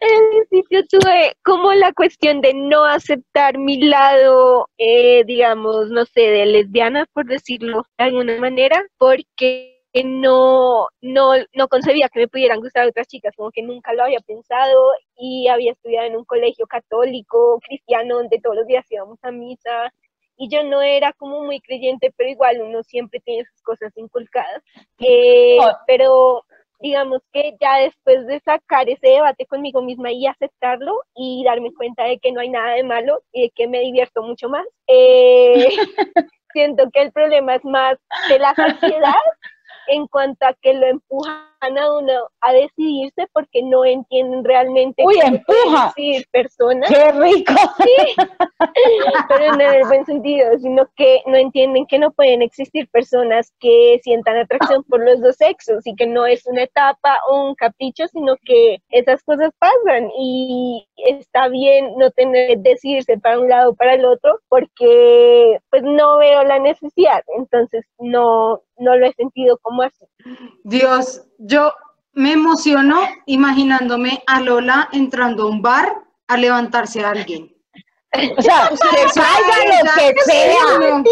al 0.00 0.46
principio 0.48 0.86
tuve 0.88 1.36
como 1.44 1.72
la 1.72 1.92
cuestión 1.92 2.40
de 2.40 2.54
no 2.54 2.84
aceptar 2.84 3.58
mi 3.58 3.80
lado, 3.82 4.68
eh, 4.78 5.24
digamos, 5.26 5.88
no 5.90 6.04
sé, 6.06 6.20
de 6.22 6.46
lesbiana, 6.46 7.06
por 7.12 7.26
decirlo 7.26 7.84
de 7.98 8.04
alguna 8.04 8.36
manera, 8.38 8.82
porque 8.98 9.81
no, 10.04 10.88
no, 11.00 11.32
no 11.54 11.68
concebía 11.68 12.08
que 12.08 12.20
me 12.20 12.28
pudieran 12.28 12.60
gustar 12.60 12.86
otras 12.88 13.06
chicas, 13.08 13.34
como 13.36 13.50
que 13.50 13.62
nunca 13.62 13.92
lo 13.92 14.04
había 14.04 14.20
pensado 14.20 14.80
y 15.16 15.48
había 15.48 15.72
estudiado 15.72 16.06
en 16.06 16.16
un 16.16 16.24
colegio 16.24 16.66
católico, 16.66 17.60
cristiano, 17.66 18.16
donde 18.16 18.40
todos 18.40 18.56
los 18.56 18.66
días 18.66 18.86
íbamos 18.90 19.18
a 19.22 19.30
misa 19.30 19.92
y 20.36 20.48
yo 20.48 20.64
no 20.64 20.80
era 20.82 21.12
como 21.12 21.42
muy 21.44 21.60
creyente, 21.60 22.12
pero 22.16 22.30
igual 22.30 22.60
uno 22.62 22.82
siempre 22.82 23.20
tiene 23.20 23.44
sus 23.44 23.62
cosas 23.62 23.92
inculcadas. 23.96 24.62
Eh, 24.98 25.58
Oh. 25.60 25.70
pero 25.86 26.42
digamos 26.80 27.20
que 27.32 27.54
ya 27.60 27.78
después 27.78 28.26
de 28.26 28.40
sacar 28.40 28.88
ese 28.88 29.06
debate 29.08 29.46
conmigo 29.46 29.82
misma 29.82 30.10
y 30.10 30.26
aceptarlo 30.26 31.02
y 31.14 31.44
darme 31.44 31.72
cuenta 31.74 32.04
de 32.04 32.18
que 32.18 32.32
no 32.32 32.40
hay 32.40 32.48
nada 32.48 32.74
de 32.74 32.82
malo 32.82 33.20
y 33.32 33.42
de 33.42 33.50
que 33.50 33.68
me 33.68 33.80
divierto 33.80 34.22
mucho 34.22 34.48
más, 34.48 34.66
eh, 34.88 35.68
siento 36.52 36.90
que 36.92 37.02
el 37.02 37.12
problema 37.12 37.54
es 37.54 37.64
más 37.64 37.98
de 38.28 38.38
la 38.38 38.54
sociedad 38.80 39.14
en 39.88 40.06
cuanto 40.06 40.46
a 40.46 40.54
que 40.60 40.74
lo 40.74 40.86
empujan 40.86 41.52
a 41.78 41.94
uno 41.94 42.12
a 42.40 42.52
decidirse 42.52 43.28
porque 43.32 43.62
no 43.62 43.84
entienden 43.84 44.44
realmente 44.44 45.04
Uy, 45.06 45.18
empuja. 45.22 45.86
decidir 45.86 46.26
personas 46.32 46.90
¡Qué 46.90 47.12
rico! 47.12 47.54
pero 49.28 49.56
no 49.56 49.60
en 49.60 49.74
el 49.74 49.86
buen 49.86 50.04
sentido, 50.04 50.58
sino 50.58 50.88
que 50.96 51.22
no 51.26 51.36
entienden 51.36 51.86
que 51.86 51.98
no 51.98 52.10
pueden 52.10 52.42
existir 52.42 52.88
personas 52.90 53.52
que 53.60 54.00
sientan 54.02 54.36
atracción 54.38 54.82
por 54.84 55.04
los 55.04 55.20
dos 55.20 55.36
sexos 55.36 55.86
y 55.86 55.94
que 55.94 56.06
no 56.06 56.26
es 56.26 56.46
una 56.46 56.64
etapa 56.64 57.18
o 57.28 57.48
un 57.48 57.54
capricho, 57.54 58.06
sino 58.08 58.36
que 58.44 58.78
esas 58.90 59.22
cosas 59.22 59.50
pasan 59.58 60.10
y 60.18 60.86
está 60.96 61.48
bien 61.48 61.94
no 61.96 62.10
tener 62.10 62.48
que 62.48 62.56
decidirse 62.56 63.18
para 63.18 63.38
un 63.38 63.48
lado 63.48 63.70
o 63.70 63.74
para 63.74 63.94
el 63.94 64.04
otro 64.04 64.38
porque 64.48 65.58
pues 65.70 65.82
no 65.82 66.18
veo 66.18 66.42
la 66.44 66.58
necesidad, 66.58 67.22
entonces 67.36 67.84
no, 67.98 68.62
no 68.78 68.96
lo 68.96 69.06
he 69.06 69.12
sentido 69.12 69.58
como 69.62 69.71
así. 69.80 70.04
Dios, 70.64 71.22
yo 71.38 71.72
me 72.12 72.32
emociono 72.32 73.00
imaginándome 73.26 74.22
a 74.26 74.40
Lola 74.40 74.88
entrando 74.92 75.44
a 75.44 75.46
un 75.46 75.62
bar 75.62 75.94
a 76.28 76.36
levantarse 76.36 77.02
a 77.02 77.10
alguien. 77.10 77.54
O 78.36 78.42
sea, 78.42 78.68
que 78.68 79.04
caiga 79.14 79.82
lo 79.84 79.92
que 79.94 80.20
sea. 80.24 81.02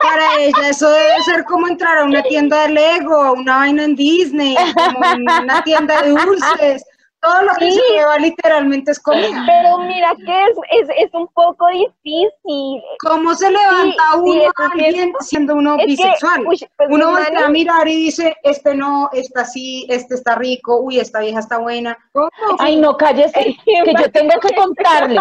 Para 0.00 0.40
ella 0.40 0.68
eso 0.68 0.90
debe 0.90 1.22
ser 1.22 1.44
como 1.44 1.68
entrar 1.68 1.98
a 1.98 2.04
una 2.04 2.22
tienda 2.24 2.62
de 2.62 2.74
Lego, 2.74 3.14
a 3.14 3.32
una 3.32 3.58
vaina 3.58 3.84
en 3.84 3.94
Disney, 3.94 4.56
como 4.74 5.04
en 5.04 5.22
una 5.22 5.62
tienda 5.62 6.02
de 6.02 6.10
dulces. 6.10 6.84
Todo 7.22 7.42
lo 7.42 7.54
que 7.54 7.70
Sí. 7.70 7.78
se 7.78 7.92
lleva 7.96 8.18
literalmente 8.18 8.90
es 8.90 8.98
comida. 9.00 9.44
Pero 9.46 9.78
mira 9.78 10.12
que 10.16 10.44
es, 10.44 10.56
es, 10.72 10.88
es 11.06 11.14
un 11.14 11.28
poco 11.28 11.68
difícil. 11.68 12.82
¿Cómo 13.00 13.32
se 13.34 13.48
levanta 13.48 14.02
sí, 14.14 14.18
uno 14.20 14.42
a 14.58 14.64
alguien 14.72 15.12
siendo 15.20 15.54
uno 15.54 15.76
que, 15.76 15.86
bisexual? 15.86 16.46
uy, 16.46 16.58
pues, 16.76 16.88
uno 16.90 17.12
mano- 17.12 17.44
a 17.46 17.48
mirar 17.48 17.86
y 17.86 17.94
dice, 18.06 18.36
este 18.42 18.74
no, 18.74 19.08
esta 19.12 19.44
sí, 19.44 19.86
este 19.88 20.16
está 20.16 20.34
rico, 20.34 20.80
uy, 20.80 20.98
esta 20.98 21.20
vieja 21.20 21.38
está 21.38 21.58
buena. 21.58 21.96
¿Cómo? 22.12 22.28
Ay, 22.58 22.74
no, 22.76 22.96
cállese, 22.96 23.56
que 23.64 23.94
yo 23.98 24.10
tengo 24.10 24.32
que 24.40 24.54
contarles. 24.56 25.20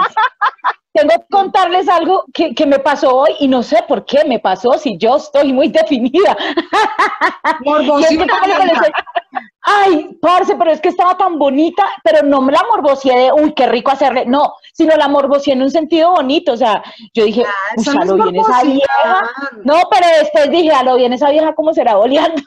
Tengo 0.93 1.10
que 1.10 1.25
contarles 1.29 1.88
algo 1.88 2.25
que, 2.34 2.53
que 2.55 2.65
me 2.65 2.79
pasó 2.79 3.15
hoy 3.15 3.31
y 3.39 3.48
no 3.48 3.62
sé 3.63 3.81
por 3.88 4.03
qué 4.05 4.25
me 4.25 4.39
pasó 4.39 4.74
si 4.74 4.98
yo 4.98 5.17
estoy 5.17 5.53
muy 5.53 5.67
definida. 5.70 6.36
Y 7.63 7.70
Ay, 9.63 10.18
parce, 10.22 10.56
pero 10.56 10.72
es 10.72 10.82
que 10.82 10.89
estaba 10.89 11.15
tan 11.18 11.38
bonita, 11.38 11.84
pero 12.03 12.25
no 12.25 12.41
me 12.41 12.51
la 12.51 12.62
morboseé 12.72 13.15
de, 13.25 13.32
uy, 13.32 13.53
qué 13.53 13.68
rico 13.68 13.91
hacerle, 13.91 14.25
no, 14.25 14.53
sino 14.74 14.96
la 14.96 15.08
morboseé 15.08 15.53
en 15.53 15.62
un 15.62 15.70
sentido 15.70 16.12
bonito, 16.13 16.53
o 16.53 16.58
sea, 16.58 16.82
yo 17.13 17.25
dije, 17.25 17.44
Ah, 17.46 17.74
uy, 17.77 17.84
a 18.01 18.06
lo 18.06 18.15
bien 18.15 18.36
esa 18.38 18.63
vieja, 18.63 19.32
no, 19.63 19.75
pero 19.91 20.08
después 20.20 20.50
dije, 20.50 20.72
a 20.72 20.82
lo 20.84 20.96
bien 20.96 21.13
esa 21.13 21.30
vieja, 21.30 21.53
¿cómo 21.53 21.74
será 21.74 21.96
boleando? 21.96 22.41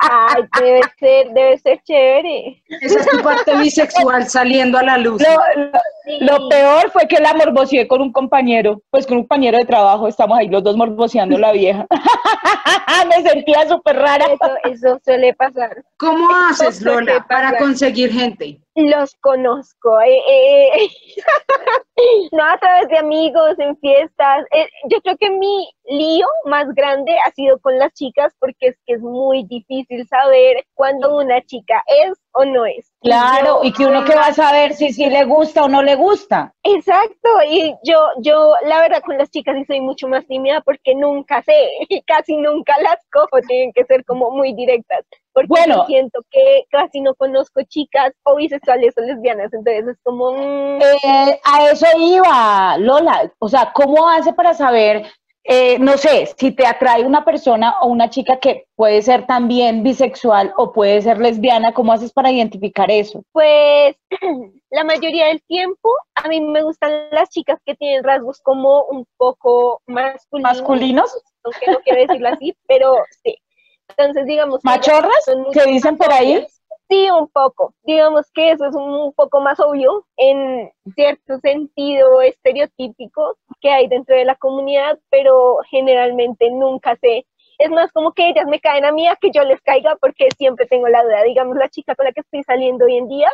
Ay, 0.00 0.42
debe 0.60 0.80
ser, 0.98 1.30
debe 1.32 1.58
ser 1.58 1.80
chévere. 1.82 2.62
Esa 2.80 3.00
es 3.00 3.08
tu 3.08 3.22
parte 3.22 3.54
bisexual 3.56 4.26
saliendo 4.28 4.78
a 4.78 4.82
la 4.82 4.98
luz. 4.98 5.22
Lo, 5.22 5.62
lo- 5.62 5.70
lo 6.20 6.48
peor 6.50 6.90
fue 6.90 7.08
que 7.08 7.18
la 7.18 7.32
morboseé 7.32 7.88
con 7.88 8.02
un 8.02 8.12
compañero, 8.12 8.82
pues 8.90 9.06
con 9.06 9.16
un 9.16 9.22
compañero 9.22 9.56
de 9.56 9.64
trabajo, 9.64 10.06
estamos 10.06 10.38
ahí 10.38 10.48
los 10.48 10.62
dos 10.62 10.76
morboseando 10.76 11.38
la 11.38 11.52
vieja. 11.52 11.86
me 13.08 13.22
sentía 13.28 13.66
súper 13.66 13.96
rara. 13.96 14.26
Eso, 14.26 14.52
eso 14.88 15.00
suele 15.02 15.32
pasar. 15.34 15.73
¿Cómo 15.96 16.28
haces, 16.34 16.82
Lola, 16.82 17.24
para 17.28 17.58
conseguir 17.58 18.12
gente? 18.12 18.60
Los 18.74 19.14
conozco. 19.16 20.00
eh, 20.00 20.18
eh, 20.26 20.88
no 22.32 22.44
a 22.44 22.58
través 22.58 22.88
de 22.88 22.98
amigos, 22.98 23.58
en 23.58 23.76
fiestas. 23.78 24.44
Eh, 24.50 24.68
yo 24.90 25.00
creo 25.02 25.16
que 25.16 25.30
mi 25.30 25.68
lío 25.84 26.26
más 26.46 26.66
grande 26.74 27.16
ha 27.26 27.30
sido 27.32 27.58
con 27.60 27.78
las 27.78 27.92
chicas 27.92 28.34
porque 28.38 28.68
es 28.68 28.76
que 28.86 28.94
es 28.94 29.00
muy 29.00 29.44
difícil 29.44 30.06
saber 30.08 30.64
cuando 30.74 31.16
una 31.16 31.40
chica 31.42 31.82
es 31.86 32.18
o 32.34 32.44
no 32.44 32.66
es. 32.66 32.92
Claro, 33.02 33.62
Yo 33.62 33.68
y 33.68 33.72
que 33.72 33.86
uno 33.86 34.04
que 34.04 34.14
va 34.14 34.26
a 34.26 34.32
saber 34.34 34.74
si 34.74 34.92
sí 34.92 35.06
le 35.10 35.24
gusta 35.24 35.64
o 35.64 35.68
no 35.68 35.82
le 35.82 35.94
gusta. 35.94 36.52
Exacto, 36.62 37.28
y 37.48 37.74
yo, 37.84 37.98
yo, 38.20 38.54
la 38.64 38.80
verdad, 38.80 39.02
con 39.04 39.18
las 39.18 39.30
chicas 39.30 39.56
sí 39.56 39.64
soy 39.66 39.80
mucho 39.80 40.08
más 40.08 40.26
tímida 40.26 40.60
porque 40.62 40.94
nunca 40.94 41.42
sé, 41.42 41.52
y 41.88 42.02
casi 42.02 42.36
nunca 42.36 42.74
las 42.82 42.98
cojo, 43.12 43.40
tienen 43.46 43.72
que 43.72 43.84
ser 43.84 44.04
como 44.04 44.30
muy 44.30 44.54
directas, 44.54 45.04
porque 45.32 45.48
Bueno. 45.48 45.84
siento 45.86 46.20
que 46.30 46.64
casi 46.70 47.00
no 47.00 47.14
conozco 47.14 47.62
chicas 47.68 48.12
o 48.24 48.36
bisexuales 48.36 48.94
o 48.96 49.02
lesbianas, 49.02 49.52
entonces 49.52 49.86
es 49.88 49.98
como, 50.02 50.32
mm, 50.32 50.80
Eh, 50.82 51.40
a 51.44 51.70
eso 51.70 51.86
iba, 51.98 52.76
Lola. 52.78 53.30
O 53.38 53.48
sea, 53.48 53.72
¿cómo 53.74 54.08
hace 54.08 54.32
para 54.32 54.54
saber 54.54 55.06
eh, 55.46 55.78
no 55.78 55.98
sé, 55.98 56.26
si 56.38 56.52
te 56.52 56.66
atrae 56.66 57.04
una 57.04 57.22
persona 57.22 57.74
o 57.82 57.88
una 57.88 58.08
chica 58.08 58.38
que 58.38 58.66
puede 58.76 59.02
ser 59.02 59.26
también 59.26 59.82
bisexual 59.82 60.54
o 60.56 60.72
puede 60.72 61.02
ser 61.02 61.18
lesbiana, 61.18 61.74
¿cómo 61.74 61.92
haces 61.92 62.12
para 62.12 62.32
identificar 62.32 62.90
eso? 62.90 63.22
Pues 63.30 63.94
la 64.70 64.84
mayoría 64.84 65.26
del 65.26 65.42
tiempo 65.42 65.90
a 66.14 66.28
mí 66.28 66.40
me 66.40 66.62
gustan 66.62 66.92
las 67.10 67.28
chicas 67.28 67.58
que 67.66 67.74
tienen 67.74 68.04
rasgos 68.04 68.40
como 68.40 68.84
un 68.84 69.06
poco 69.18 69.82
masculinos. 69.86 70.52
¿Masculinos? 70.52 71.22
Aunque 71.42 71.70
no 71.70 71.78
quiero 71.80 72.00
decirlo 72.00 72.28
así, 72.30 72.56
pero 72.66 72.96
sí. 73.22 73.36
Entonces, 73.90 74.24
digamos... 74.24 74.60
que 74.62 74.68
¿Machorras? 74.68 75.30
¿Qué 75.52 75.70
dicen 75.70 75.98
por 75.98 76.10
ahí? 76.10 76.46
Sí, 76.90 77.08
un 77.10 77.28
poco. 77.28 77.74
Digamos 77.82 78.30
que 78.32 78.50
eso 78.52 78.66
es 78.66 78.74
un 78.74 79.12
poco 79.14 79.40
más 79.40 79.58
obvio 79.60 80.06
en 80.16 80.70
cierto 80.94 81.38
sentido 81.38 82.20
estereotípico 82.20 83.36
que 83.60 83.70
hay 83.70 83.88
dentro 83.88 84.14
de 84.14 84.24
la 84.26 84.36
comunidad, 84.36 84.98
pero 85.10 85.58
generalmente 85.70 86.50
nunca 86.50 86.94
sé. 86.96 87.26
Es 87.58 87.70
más 87.70 87.90
como 87.92 88.12
que 88.12 88.28
ellas 88.28 88.46
me 88.46 88.60
caen 88.60 88.84
a 88.84 88.92
mí 88.92 89.08
a 89.08 89.16
que 89.16 89.30
yo 89.30 89.44
les 89.44 89.60
caiga 89.62 89.96
porque 89.96 90.28
siempre 90.36 90.66
tengo 90.66 90.88
la 90.88 91.02
duda. 91.02 91.22
Digamos, 91.22 91.56
la 91.56 91.68
chica 91.70 91.94
con 91.94 92.04
la 92.04 92.12
que 92.12 92.20
estoy 92.20 92.42
saliendo 92.42 92.84
hoy 92.84 92.98
en 92.98 93.08
día, 93.08 93.30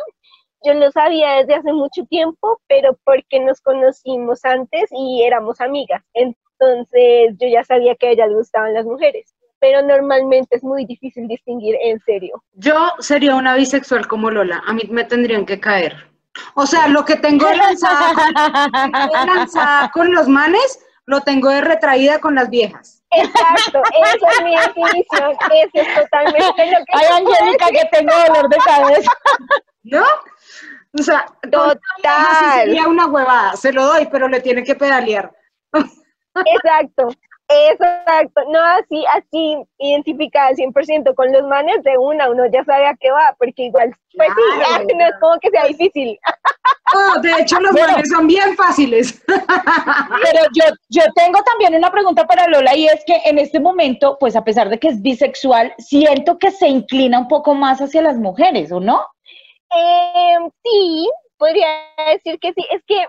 yo 0.63 0.73
lo 0.75 0.91
sabía 0.91 1.37
desde 1.37 1.55
hace 1.55 1.73
mucho 1.73 2.05
tiempo, 2.05 2.59
pero 2.67 2.97
porque 3.03 3.39
nos 3.39 3.61
conocimos 3.61 4.45
antes 4.45 4.85
y 4.91 5.23
éramos 5.23 5.59
amigas. 5.61 6.03
Entonces 6.13 7.35
yo 7.39 7.47
ya 7.47 7.63
sabía 7.63 7.95
que 7.95 8.07
a 8.07 8.11
ella 8.11 8.27
gustaban 8.27 8.73
las 8.73 8.85
mujeres, 8.85 9.35
pero 9.61 9.81
normalmente 9.83 10.57
es 10.57 10.63
muy 10.63 10.85
difícil 10.85 11.27
distinguir 11.27 11.75
en 11.81 11.99
serio. 12.01 12.43
Yo 12.53 12.91
sería 12.99 13.35
una 13.35 13.55
bisexual 13.55 14.07
como 14.07 14.29
Lola, 14.31 14.61
a 14.65 14.73
mí 14.73 14.81
me 14.89 15.05
tendrían 15.05 15.45
que 15.45 15.59
caer. 15.59 16.09
O 16.55 16.65
sea, 16.65 16.87
lo 16.87 17.05
que 17.05 17.15
tengo 17.15 17.49
lanzada, 17.49 18.13
tengo 18.91 19.25
lanzada 19.25 19.91
con 19.91 20.11
los 20.13 20.27
manes, 20.27 20.83
lo 21.05 21.21
tengo 21.21 21.49
de 21.49 21.61
retraída 21.61 22.19
con 22.19 22.35
las 22.35 22.49
viejas. 22.49 23.03
Exacto, 23.11 23.83
esa 24.03 24.31
es 24.31 24.43
mi 24.43 24.55
definición, 24.55 25.31
eso 25.31 25.69
es 25.73 25.95
totalmente 25.95 26.71
lo 26.71 26.85
que 26.85 26.93
Ay, 26.93 27.05
Angélica, 27.17 27.67
que 27.67 27.89
tengo 27.91 28.13
dolor 28.27 28.49
de 28.49 28.57
cabeza. 28.57 29.11
¿No? 29.83 30.03
O 30.97 31.03
sea, 31.03 31.25
con 31.41 31.71
sí 31.71 31.79
Total. 32.01 32.65
sería 32.65 32.87
una 32.87 33.05
huevada, 33.07 33.55
se 33.55 33.71
lo 33.71 33.85
doy, 33.85 34.07
pero 34.11 34.27
le 34.27 34.41
tiene 34.41 34.63
que 34.63 34.75
pedalear. 34.75 35.31
Exacto, 35.73 37.09
exacto. 37.71 38.41
No, 38.49 38.59
así, 38.61 39.03
así 39.15 39.57
identificada 39.79 40.51
100% 40.51 41.13
con 41.15 41.31
los 41.31 41.43
manes 41.43 41.83
de 41.83 41.97
una, 41.97 42.29
uno 42.29 42.45
ya 42.51 42.63
sabe 42.63 42.87
a 42.87 42.95
qué 42.99 43.11
va, 43.11 43.35
porque 43.37 43.63
igual, 43.63 43.93
pues 44.15 44.29
Claro. 44.33 44.85
sí, 44.87 44.95
no 44.95 45.05
es 45.05 45.13
como 45.19 45.39
que 45.39 45.49
sea 45.49 45.65
difícil. 45.65 46.19
Oh, 46.93 47.19
de 47.21 47.31
hecho, 47.39 47.59
los 47.59 47.71
Bueno. 47.71 47.87
manes 47.93 48.09
son 48.09 48.27
bien 48.27 48.55
fáciles. 48.57 49.23
Pero 49.27 50.39
yo, 50.53 50.65
yo 50.89 51.03
tengo 51.15 51.41
también 51.43 51.75
una 51.75 51.89
pregunta 51.91 52.25
para 52.27 52.47
Lola 52.47 52.75
y 52.75 52.87
es 52.87 53.03
que 53.05 53.21
en 53.25 53.37
este 53.39 53.59
momento, 53.59 54.17
pues 54.19 54.35
a 54.35 54.43
pesar 54.43 54.69
de 54.69 54.77
que 54.79 54.89
es 54.89 55.01
bisexual, 55.01 55.73
siento 55.77 56.37
que 56.37 56.51
se 56.51 56.67
inclina 56.67 57.19
un 57.19 57.27
poco 57.27 57.53
más 57.55 57.79
hacia 57.81 58.01
las 58.01 58.17
mujeres, 58.17 58.71
¿o 58.71 58.79
no? 58.79 59.05
Eh, 59.73 60.35
sí, 60.63 61.09
podría 61.37 61.67
decir 62.13 62.37
que 62.39 62.51
sí. 62.53 62.65
Es 62.71 62.81
que 62.85 63.01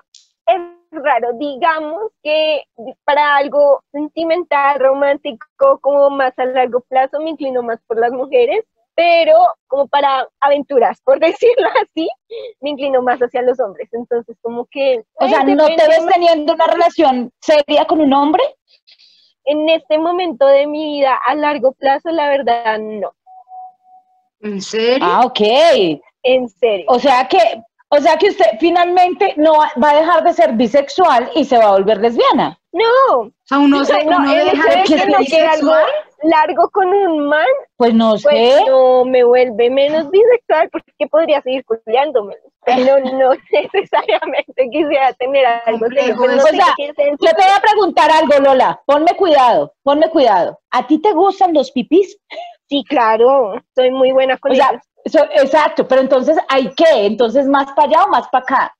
es 0.46 0.60
raro, 0.92 1.32
digamos 1.34 2.12
que 2.22 2.64
para 3.04 3.36
algo 3.36 3.82
sentimental, 3.92 4.78
romántico, 4.78 5.78
como 5.80 6.10
más 6.10 6.38
a 6.38 6.44
largo 6.44 6.80
plazo, 6.80 7.20
me 7.20 7.30
inclino 7.30 7.62
más 7.62 7.80
por 7.86 7.98
las 7.98 8.12
mujeres, 8.12 8.64
pero 8.94 9.36
como 9.66 9.88
para 9.88 10.28
aventuras, 10.40 11.00
por 11.02 11.18
decirlo 11.20 11.68
así, 11.82 12.08
me 12.60 12.70
inclino 12.70 13.02
más 13.02 13.20
hacia 13.20 13.42
los 13.42 13.58
hombres. 13.60 13.88
Entonces, 13.92 14.36
como 14.42 14.66
que... 14.66 15.02
O 15.14 15.28
sea, 15.28 15.40
eh, 15.40 15.54
¿no 15.54 15.66
te 15.66 15.88
ves 15.88 16.06
teniendo 16.12 16.54
una 16.54 16.66
relación 16.66 17.32
seria 17.40 17.84
con 17.86 18.00
un 18.00 18.12
hombre? 18.12 18.42
En 19.44 19.68
este 19.68 19.98
momento 19.98 20.46
de 20.46 20.66
mi 20.66 20.98
vida, 20.98 21.18
a 21.26 21.34
largo 21.34 21.72
plazo, 21.72 22.10
la 22.10 22.28
verdad, 22.28 22.78
no. 22.78 23.12
¿En 24.40 24.60
serio? 24.60 24.98
Ah, 25.02 25.22
ok. 25.24 25.40
En 26.22 26.48
serio. 26.48 26.86
O 26.88 26.98
sea 26.98 27.26
que, 27.26 27.38
o 27.94 28.00
sea 28.00 28.16
que 28.16 28.28
usted 28.30 28.46
finalmente 28.58 29.34
no 29.36 29.52
va 29.58 29.70
va 29.82 29.90
a 29.90 29.96
dejar 29.96 30.24
de 30.24 30.32
ser 30.32 30.52
bisexual 30.54 31.30
y 31.34 31.44
se 31.44 31.58
va 31.58 31.64
a 31.66 31.72
volver 31.72 31.98
lesbiana. 31.98 32.58
No, 32.72 33.20
O 33.20 33.30
sea, 33.44 33.58
uno, 33.58 33.84
se, 33.84 34.02
no, 34.06 34.16
uno 34.16 34.32
deja 34.32 34.70
de 34.70 34.82
que 34.84 34.98
ser 34.98 35.08
no 35.10 35.18
quiera 35.18 35.52
algo 35.52 35.72
bisexual. 35.72 35.86
largo 36.22 36.70
con 36.70 36.88
un 36.88 37.28
man, 37.28 37.46
Pues 37.76 37.92
no 37.92 38.12
pues 38.12 38.22
sé. 38.22 38.64
no 38.66 39.04
me 39.04 39.22
vuelve 39.24 39.68
menos 39.68 40.08
bisexual 40.10 40.70
porque 40.70 41.06
podría 41.10 41.42
seguir 41.42 41.62
culiándome. 41.66 42.34
Pero 42.64 42.98
no 43.00 43.34
necesariamente 43.52 44.68
quisiera 44.70 45.12
tener 45.14 45.44
algo. 45.66 45.80
Complejo 45.80 46.22
Pero 46.22 46.36
no 46.36 46.42
O 46.42 46.46
sea, 46.46 46.66
Yo 46.78 47.30
te 47.30 47.42
voy 47.42 47.52
a 47.56 47.60
preguntar 47.60 48.10
algo, 48.10 48.32
Lola. 48.42 48.80
Ponme 48.86 49.12
cuidado, 49.16 49.74
ponme 49.82 50.08
cuidado. 50.08 50.58
¿A 50.70 50.86
ti 50.86 50.98
te 50.98 51.12
gustan 51.12 51.52
los 51.52 51.70
pipis? 51.72 52.18
Sí, 52.70 52.84
claro, 52.88 53.60
soy 53.74 53.90
muy 53.90 54.12
buena 54.12 54.38
con 54.38 54.52
O 54.52 54.54
sea, 54.54 54.70
ellos. 54.70 54.82
So- 55.06 55.28
exacto, 55.32 55.86
pero 55.88 56.00
entonces, 56.00 56.36
¿hay 56.48 56.72
qué? 56.74 57.06
Entonces, 57.06 57.46
¿más 57.46 57.70
para 57.72 57.88
allá 57.88 58.04
o 58.04 58.08
más 58.08 58.28
para 58.28 58.44
acá? 58.44 58.74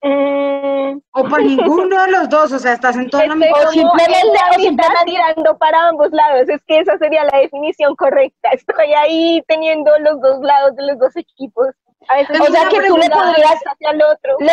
Mm, 0.00 1.00
O 1.12 1.24
para 1.24 1.42
ninguno 1.42 2.00
de 2.04 2.10
los 2.12 2.28
dos, 2.28 2.52
o 2.52 2.58
sea, 2.60 2.74
estás 2.74 2.94
en 2.96 3.10
toda 3.10 3.26
la 3.26 3.34
estoy 3.34 3.48
mitad. 3.48 3.66
o 3.68 3.70
simplemente- 3.72 4.20
en 4.20 4.32
la 4.32 4.40
o 4.50 4.60
simplemente- 4.60 5.04
tirando 5.06 5.58
para 5.58 5.88
ambos 5.88 6.10
lados. 6.12 6.48
Es 6.48 6.62
que 6.66 6.78
esa 6.78 6.96
sería 6.98 7.24
la 7.24 7.38
definición 7.38 7.96
correcta. 7.96 8.50
Estoy 8.52 8.92
ahí 8.94 9.42
teniendo 9.48 9.90
los 9.98 10.20
dos 10.20 10.40
lados 10.40 10.76
de 10.76 10.86
los 10.86 10.98
dos 11.00 11.16
equipos. 11.16 11.66
A 12.08 12.14
veces 12.16 12.40
O 12.40 12.44
sea, 12.44 12.68
que 12.68 12.80
tú 12.86 12.96
le 12.96 13.10
podrías- 13.10 13.60
hacia 13.66 13.90
el 13.90 14.02
otro. 14.02 14.36
le, 14.38 14.52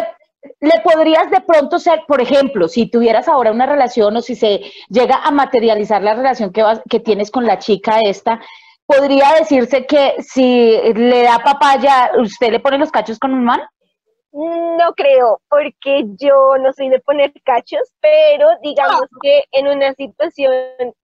le 0.61 0.81
podrías 0.83 1.29
de 1.29 1.41
pronto 1.41 1.77
ser, 1.77 2.03
por 2.07 2.21
ejemplo, 2.21 2.67
si 2.67 2.89
tuvieras 2.89 3.27
ahora 3.27 3.51
una 3.51 3.67
relación 3.67 4.17
o 4.17 4.21
si 4.23 4.35
se 4.35 4.61
llega 4.89 5.17
a 5.23 5.29
materializar 5.29 6.01
la 6.01 6.15
relación 6.15 6.51
que, 6.51 6.63
vas- 6.63 6.81
que 6.89 6.99
tienes 6.99 7.29
con 7.29 7.45
la 7.45 7.59
chica 7.59 7.99
esta, 8.03 8.39
podría 8.85 9.33
decirse 9.39 9.85
que 9.85 10.15
si 10.21 10.79
le 10.93 11.23
da 11.23 11.39
papaya, 11.39 12.11
¿usted 12.17 12.51
le 12.51 12.59
pone 12.59 12.77
los 12.77 12.91
cachos 12.91 13.19
con 13.19 13.33
un 13.33 13.43
man? 13.43 13.61
No 14.37 14.93
creo, 14.97 15.39
porque 15.49 16.03
yo 16.19 16.57
no 16.59 16.73
soy 16.73 16.89
de 16.89 16.99
poner 16.99 17.31
cachos, 17.45 17.93
pero 18.01 18.49
digamos 18.61 19.07
que 19.21 19.45
en 19.53 19.67
una 19.67 19.93
situación 19.93 20.51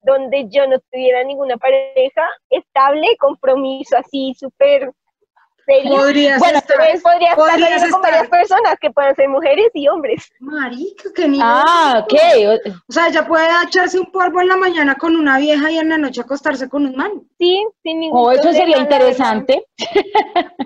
donde 0.01 0.47
yo 0.49 0.67
no 0.67 0.77
tuviera 0.91 1.23
ninguna 1.23 1.55
pareja 1.55 2.23
estable, 2.49 3.15
compromiso 3.17 3.95
así 3.97 4.33
súper 4.37 4.91
Podrías 5.65 6.39
Bueno, 6.39 6.57
estar. 6.57 6.77
podría 6.77 6.93
estar 6.93 7.35
podrías 7.35 7.79
con 7.81 7.85
estar. 7.89 8.01
varias 8.01 8.27
personas 8.29 8.75
que 8.79 8.91
puedan 8.91 9.15
ser 9.15 9.29
mujeres 9.29 9.67
y 9.73 9.87
hombres. 9.87 10.29
Marica, 10.39 11.09
qué 11.15 11.27
nivel. 11.27 11.45
Ah, 11.49 12.03
ok. 12.03 12.13
O 12.87 12.91
sea, 12.91 13.07
ella 13.07 13.25
puede 13.27 13.45
echarse 13.65 13.99
un 13.99 14.11
polvo 14.11 14.41
en 14.41 14.47
la 14.47 14.57
mañana 14.57 14.95
con 14.95 15.15
una 15.15 15.37
vieja 15.37 15.71
y 15.71 15.77
en 15.77 15.89
la 15.89 15.97
noche 15.97 16.21
acostarse 16.21 16.67
con 16.69 16.85
un 16.85 16.95
man. 16.95 17.11
Sí, 17.37 17.65
sin 17.83 17.99
ningún 17.99 18.19
Oh, 18.19 18.31
eso 18.31 18.41
problema, 18.41 18.59
sería 18.59 18.77
la 18.77 18.83
interesante. 18.83 19.65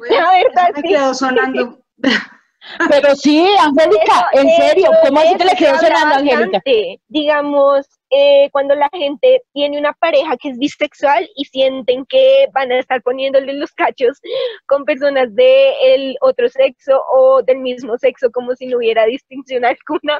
La 0.10 0.31
verdad, 0.31 0.69
Eso 0.69 0.73
me 0.75 0.81
sí. 0.81 0.88
quedó 0.88 1.13
sonando. 1.13 1.79
Pero 2.89 3.15
sí, 3.15 3.45
Angélica, 3.60 4.30
en 4.34 4.49
serio, 4.49 4.89
¿cómo 5.04 5.19
así 5.19 5.36
eso 5.36 5.43
le 5.43 5.56
quedó 5.56 5.78
sonando, 5.78 6.15
Angélica? 6.15 6.62
Digamos, 7.08 7.88
eh, 8.10 8.49
cuando 8.51 8.75
la 8.75 8.89
gente 8.93 9.41
tiene 9.54 9.80
una 9.80 9.93
pareja 9.93 10.38
que 10.38 10.49
es 10.49 10.58
bisexual 10.58 11.30
y 11.36 11.45
sienten 11.45 12.06
que 12.06 12.47
van 12.54 12.71
a 12.71 12.80
estar 12.80 13.01
poniéndole 13.01 13.54
los 13.54 13.71
cachos 13.73 14.19
con 14.67 14.86
personas 14.86 15.34
del 15.36 16.15
otro 16.21 16.47
sexo 16.49 17.01
o 17.12 17.41
del 17.43 17.60
mismo 17.60 17.97
sexo, 17.97 18.32
como 18.32 18.56
si 18.56 18.67
no 18.67 18.78
hubiera 18.78 19.06
distinción 19.06 19.65
alguna, 19.65 20.19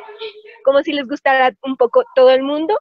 como 0.64 0.82
si 0.82 0.94
les 0.94 1.08
gustara 1.08 1.54
un 1.64 1.78
poco 1.78 2.04
todo 2.16 2.32
el 2.32 2.44
mundo. 2.44 2.78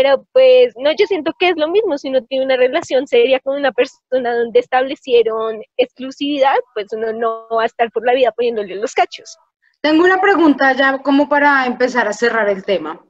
Pero 0.00 0.24
pues 0.32 0.74
no, 0.76 0.92
yo 0.92 1.06
siento 1.06 1.32
que 1.40 1.48
es 1.48 1.56
lo 1.56 1.66
mismo, 1.66 1.98
si 1.98 2.08
uno 2.08 2.22
tiene 2.22 2.44
una 2.44 2.56
relación 2.56 3.08
seria 3.08 3.40
con 3.40 3.56
una 3.56 3.72
persona 3.72 4.32
donde 4.32 4.60
establecieron 4.60 5.60
exclusividad, 5.76 6.54
pues 6.72 6.86
uno 6.92 7.12
no 7.12 7.48
va 7.52 7.64
a 7.64 7.66
estar 7.66 7.90
por 7.90 8.06
la 8.06 8.14
vida 8.14 8.30
poniéndole 8.30 8.76
los 8.76 8.94
cachos. 8.94 9.36
Tengo 9.80 10.04
una 10.04 10.20
pregunta 10.20 10.72
ya 10.72 10.98
como 10.98 11.28
para 11.28 11.66
empezar 11.66 12.06
a 12.06 12.12
cerrar 12.12 12.48
el 12.48 12.64
tema. 12.64 13.04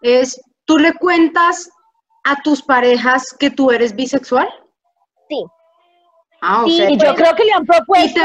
Es, 0.00 0.40
¿tú 0.64 0.78
le 0.78 0.92
cuentas 0.92 1.68
a 2.22 2.40
tus 2.42 2.62
parejas 2.62 3.34
que 3.36 3.50
tú 3.50 3.72
eres 3.72 3.96
bisexual? 3.96 4.48
Sí. 5.28 5.44
Ah, 6.40 6.62
o 6.62 6.68
Sí, 6.68 6.76
sea, 6.76 6.88
yo 6.90 7.14
creo 7.16 7.34
que 7.34 7.44
le 7.46 7.52
han 7.52 7.64
¿y 7.64 7.66
propuesto, 7.66 8.20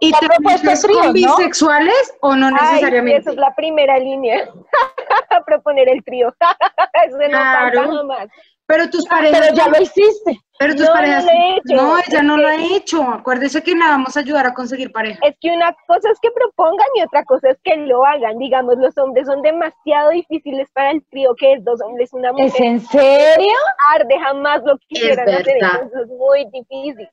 y 0.00 0.12
te 0.12 0.26
propuesto 0.26 0.64
metes 0.66 0.82
tríos, 0.82 0.98
con 0.98 1.06
¿no? 1.08 1.12
bisexuales 1.12 2.14
o 2.20 2.36
no 2.36 2.46
Ay, 2.46 2.52
necesariamente? 2.54 3.20
esa 3.20 3.30
es 3.30 3.36
la 3.36 3.54
primera 3.54 3.98
línea. 3.98 4.48
Proponer 5.46 5.88
el 5.88 6.02
trío. 6.04 6.34
Eso 7.06 7.16
no 7.18 7.26
Claro. 7.28 7.80
pasa 7.82 7.96
jamás. 7.96 8.28
Pero 8.66 8.90
tus 8.90 9.06
parejas, 9.06 9.40
pero 9.40 9.54
ya 9.56 9.68
lo 9.68 9.80
hiciste. 9.80 10.38
pero 10.58 10.74
tus 10.74 10.82
No, 10.82 10.88
no 10.88 10.92
parejas, 10.92 11.24
lo 11.24 11.30
he 11.30 11.56
hecho. 11.56 11.74
no, 11.76 11.98
ella 12.06 12.22
no 12.22 12.36
lo 12.36 12.48
ha 12.48 12.54
hecho. 12.76 13.02
Acuérdese 13.02 13.62
que 13.62 13.74
la 13.74 13.86
vamos 13.88 14.14
a 14.14 14.20
ayudar 14.20 14.46
a 14.46 14.52
conseguir 14.52 14.92
pareja. 14.92 15.18
Es 15.22 15.34
que 15.40 15.50
una 15.50 15.74
cosa 15.86 16.10
es 16.10 16.20
que 16.20 16.30
propongan 16.32 16.86
y 16.96 17.00
otra 17.02 17.24
cosa 17.24 17.48
es 17.48 17.56
que 17.64 17.74
lo 17.78 18.04
hagan. 18.04 18.36
Digamos, 18.38 18.76
los 18.76 18.96
hombres 18.98 19.26
son 19.26 19.40
demasiado 19.40 20.10
difíciles 20.10 20.68
para 20.74 20.90
el 20.90 21.02
trío, 21.06 21.34
que 21.36 21.54
es 21.54 21.64
dos 21.64 21.80
hombres, 21.80 22.12
una 22.12 22.30
mujer. 22.32 22.46
¿Es 22.48 22.60
en 22.60 22.80
serio? 22.88 23.54
arde, 23.94 24.18
jamás 24.18 24.62
lo 24.62 24.76
quisieran 24.86 25.26
hacer, 25.30 25.48
es 25.56 26.08
muy 26.08 26.44
difícil. 26.52 27.08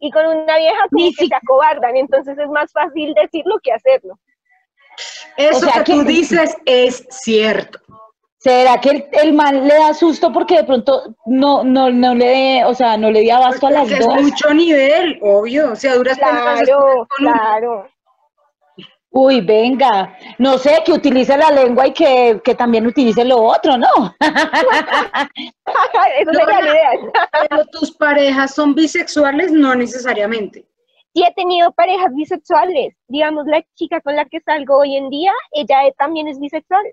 Y 0.00 0.10
con 0.10 0.26
una 0.26 0.56
vieja 0.58 0.86
como 0.90 1.06
que 1.06 1.12
si- 1.24 1.26
se 1.26 1.34
acobardan, 1.34 1.96
entonces 1.96 2.38
es 2.38 2.48
más 2.48 2.70
fácil 2.72 3.14
decirlo 3.14 3.58
que 3.62 3.72
hacerlo. 3.72 4.18
Eso 5.36 5.56
o 5.58 5.60
sea 5.60 5.84
que 5.84 5.92
tú 5.92 5.98
que- 6.04 6.08
dices 6.12 6.56
es 6.64 7.06
cierto. 7.10 7.78
¿Será 8.40 8.80
que 8.80 8.90
el, 8.90 9.06
el 9.12 9.32
man 9.32 9.66
le 9.66 9.74
da 9.74 9.92
susto 9.94 10.32
porque 10.32 10.58
de 10.58 10.64
pronto 10.64 11.16
no, 11.26 11.64
no, 11.64 11.90
no 11.90 12.14
le, 12.14 12.64
o 12.64 12.72
sea, 12.72 12.96
no 12.96 13.10
le 13.10 13.20
di 13.20 13.30
abasto 13.30 13.66
a 13.66 13.70
las 13.72 13.80
Porque 13.82 13.94
es 13.98 14.06
dos? 14.06 14.22
mucho 14.22 14.54
nivel, 14.54 15.18
obvio. 15.22 15.72
O 15.72 15.76
sea, 15.76 15.96
duras 15.96 16.16
Claro, 16.18 16.78
con 16.78 17.06
claro. 17.16 17.88
Uy, 19.10 19.40
venga, 19.40 20.16
no 20.38 20.58
sé, 20.58 20.82
que 20.84 20.92
utilice 20.92 21.36
la 21.36 21.50
lengua 21.50 21.86
y 21.86 21.92
que, 21.92 22.40
que 22.44 22.54
también 22.54 22.86
utilice 22.86 23.24
lo 23.24 23.42
otro, 23.42 23.78
¿no? 23.78 23.88
Eso 26.20 26.32
sería 26.32 26.60
lo 26.60 26.72
ideal. 26.72 27.12
Pero 27.48 27.64
tus 27.66 27.92
parejas 27.92 28.54
son 28.54 28.74
bisexuales, 28.74 29.50
no 29.50 29.74
necesariamente. 29.74 30.66
Sí 31.14 31.24
he 31.24 31.34
tenido 31.34 31.72
parejas 31.72 32.14
bisexuales. 32.14 32.94
Digamos, 33.08 33.46
la 33.46 33.64
chica 33.74 34.00
con 34.02 34.14
la 34.14 34.26
que 34.26 34.40
salgo 34.40 34.76
hoy 34.76 34.96
en 34.96 35.08
día, 35.08 35.32
ella 35.52 35.78
también 35.96 36.28
es 36.28 36.38
bisexual. 36.38 36.84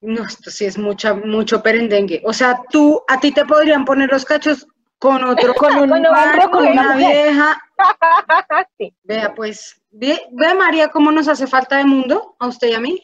No, 0.00 0.24
esto 0.24 0.50
sí 0.50 0.64
es 0.64 0.78
mucha, 0.78 1.14
mucho 1.14 1.62
perendengue. 1.62 2.22
O 2.24 2.32
sea, 2.32 2.62
tú, 2.70 3.02
a 3.06 3.20
ti 3.20 3.32
te 3.32 3.44
podrían 3.44 3.84
poner 3.84 4.10
los 4.10 4.24
cachos 4.24 4.66
con 5.00 5.24
otro, 5.24 5.54
Con 5.54 5.72
un 5.78 5.88
Con 5.90 6.06
hombre 6.06 6.44
o 6.44 6.50
con 6.50 6.66
una 6.66 6.92
mujer. 6.92 6.98
vieja. 6.98 7.60
Sí. 8.78 8.94
Vea, 9.04 9.34
pues, 9.34 9.80
ve, 9.90 10.20
ve 10.32 10.54
María 10.54 10.88
cómo 10.88 11.10
nos 11.10 11.28
hace 11.28 11.46
falta 11.46 11.78
de 11.78 11.84
mundo, 11.84 12.36
a 12.38 12.46
usted 12.46 12.68
y 12.68 12.74
a 12.74 12.80
mí. 12.80 13.02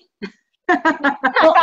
No, 1.43 1.55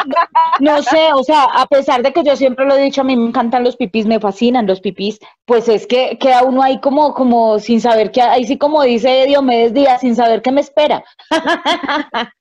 no 0.60 0.82
sé, 0.82 1.12
o 1.14 1.24
sea, 1.24 1.44
a 1.44 1.66
pesar 1.68 2.02
de 2.02 2.14
que 2.14 2.24
yo 2.24 2.36
siempre 2.38 2.66
lo 2.66 2.76
he 2.76 2.82
dicho, 2.84 3.02
a 3.02 3.04
mí 3.04 3.16
me 3.18 3.28
encantan 3.28 3.64
los 3.64 3.76
pipís, 3.76 4.06
me 4.06 4.20
fascinan 4.20 4.66
los 4.66 4.80
pipís, 4.80 5.20
pues 5.46 5.68
es 5.68 5.86
que 5.86 6.18
queda 6.20 6.44
uno 6.44 6.64
ahí 6.64 6.80
como, 6.80 7.14
como 7.14 7.60
sin 7.60 7.82
saber 7.82 8.12
qué, 8.12 8.22
ahí 8.22 8.46
sí 8.46 8.58
como 8.58 8.82
dice 8.84 9.26
Diomedes 9.28 9.74
Díaz, 9.74 10.02
sin 10.02 10.16
saber 10.16 10.42
qué 10.42 10.52
me 10.52 10.62
espera. 10.62 11.04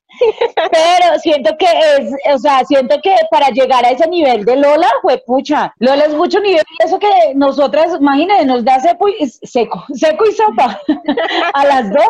Pero 0.71 1.19
siento 1.21 1.57
que 1.59 1.67
es, 1.67 2.13
o 2.35 2.39
sea, 2.39 2.65
siento 2.65 2.97
que 3.03 3.15
para 3.31 3.49
llegar 3.49 3.85
a 3.85 3.91
ese 3.91 4.07
nivel 4.09 4.45
de 4.45 4.57
Lola, 4.57 4.89
fue 5.01 5.19
pucha, 5.27 5.73
Lola 5.79 6.05
es 6.05 6.15
mucho 6.15 6.41
nivel 6.41 6.63
y 6.79 6.85
eso 6.85 6.99
que 6.99 7.11
nosotras, 7.35 7.97
imagínense, 7.99 8.47
nos 8.47 8.65
da 8.65 8.81
seco 8.81 9.09
y, 9.09 9.29
seco, 9.29 9.85
seco 9.95 10.25
y 10.27 10.33
sopa 10.33 10.81
a 11.55 11.65
las 11.67 11.91
dos. 11.91 12.09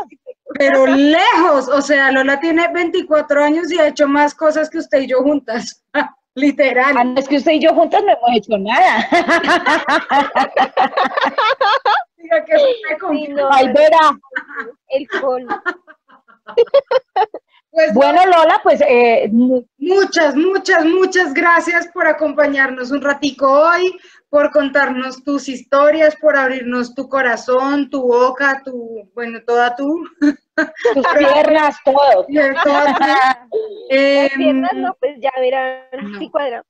Pero 0.58 0.86
lejos, 0.86 1.68
o 1.68 1.80
sea, 1.80 2.12
Lola 2.12 2.38
tiene 2.38 2.68
24 2.68 3.42
años 3.42 3.72
y 3.72 3.78
ha 3.78 3.88
hecho 3.88 4.06
más 4.06 4.34
cosas 4.34 4.68
que 4.68 4.78
usted 4.78 5.00
y 5.00 5.06
yo 5.08 5.22
juntas. 5.22 5.82
Literal. 6.34 6.94
Ah, 6.96 7.04
no, 7.04 7.20
es 7.20 7.28
que 7.28 7.36
usted 7.36 7.52
y 7.52 7.60
yo 7.60 7.74
juntas 7.74 8.02
no 8.02 8.12
hemos 8.12 8.30
hecho 8.36 8.56
nada. 8.56 9.06
Diga 12.16 12.44
que 12.44 12.54
usted 12.54 12.98
Sí, 13.10 13.28
no, 13.28 13.52
Ahí 13.52 13.66
verá. 13.68 14.18
el 14.88 15.08
colmo. 15.20 15.54
Pues, 17.74 17.94
Bueno, 17.94 18.20
Lola, 18.26 18.60
pues 18.62 18.82
eh, 18.86 19.28
mu- 19.32 19.64
Muchas, 19.78 20.36
muchas, 20.36 20.84
muchas 20.84 21.32
gracias 21.32 21.88
por 21.88 22.06
acompañarnos 22.06 22.90
un 22.90 23.00
ratico 23.00 23.50
hoy, 23.50 23.98
por 24.28 24.50
contarnos 24.50 25.24
tus 25.24 25.48
historias, 25.48 26.14
por 26.16 26.36
abrirnos 26.36 26.94
tu 26.94 27.08
corazón, 27.08 27.88
tu 27.88 28.02
boca, 28.02 28.60
tu, 28.62 29.08
bueno, 29.14 29.40
toda 29.46 29.74
tu, 29.74 30.04
tus 30.20 31.06
piernas, 31.18 31.76
todo. 31.82 32.26
eh, 32.28 32.52
toda 32.62 32.94
tu, 33.50 33.58
eh, 33.88 34.22
Las 34.28 34.36
piernas, 34.36 34.72
no, 34.74 34.94
pues 35.00 35.16
ya 35.20 35.32
verán 35.40 35.82
no. 36.12 36.18
si 36.18 36.30
cuadra. 36.30 36.62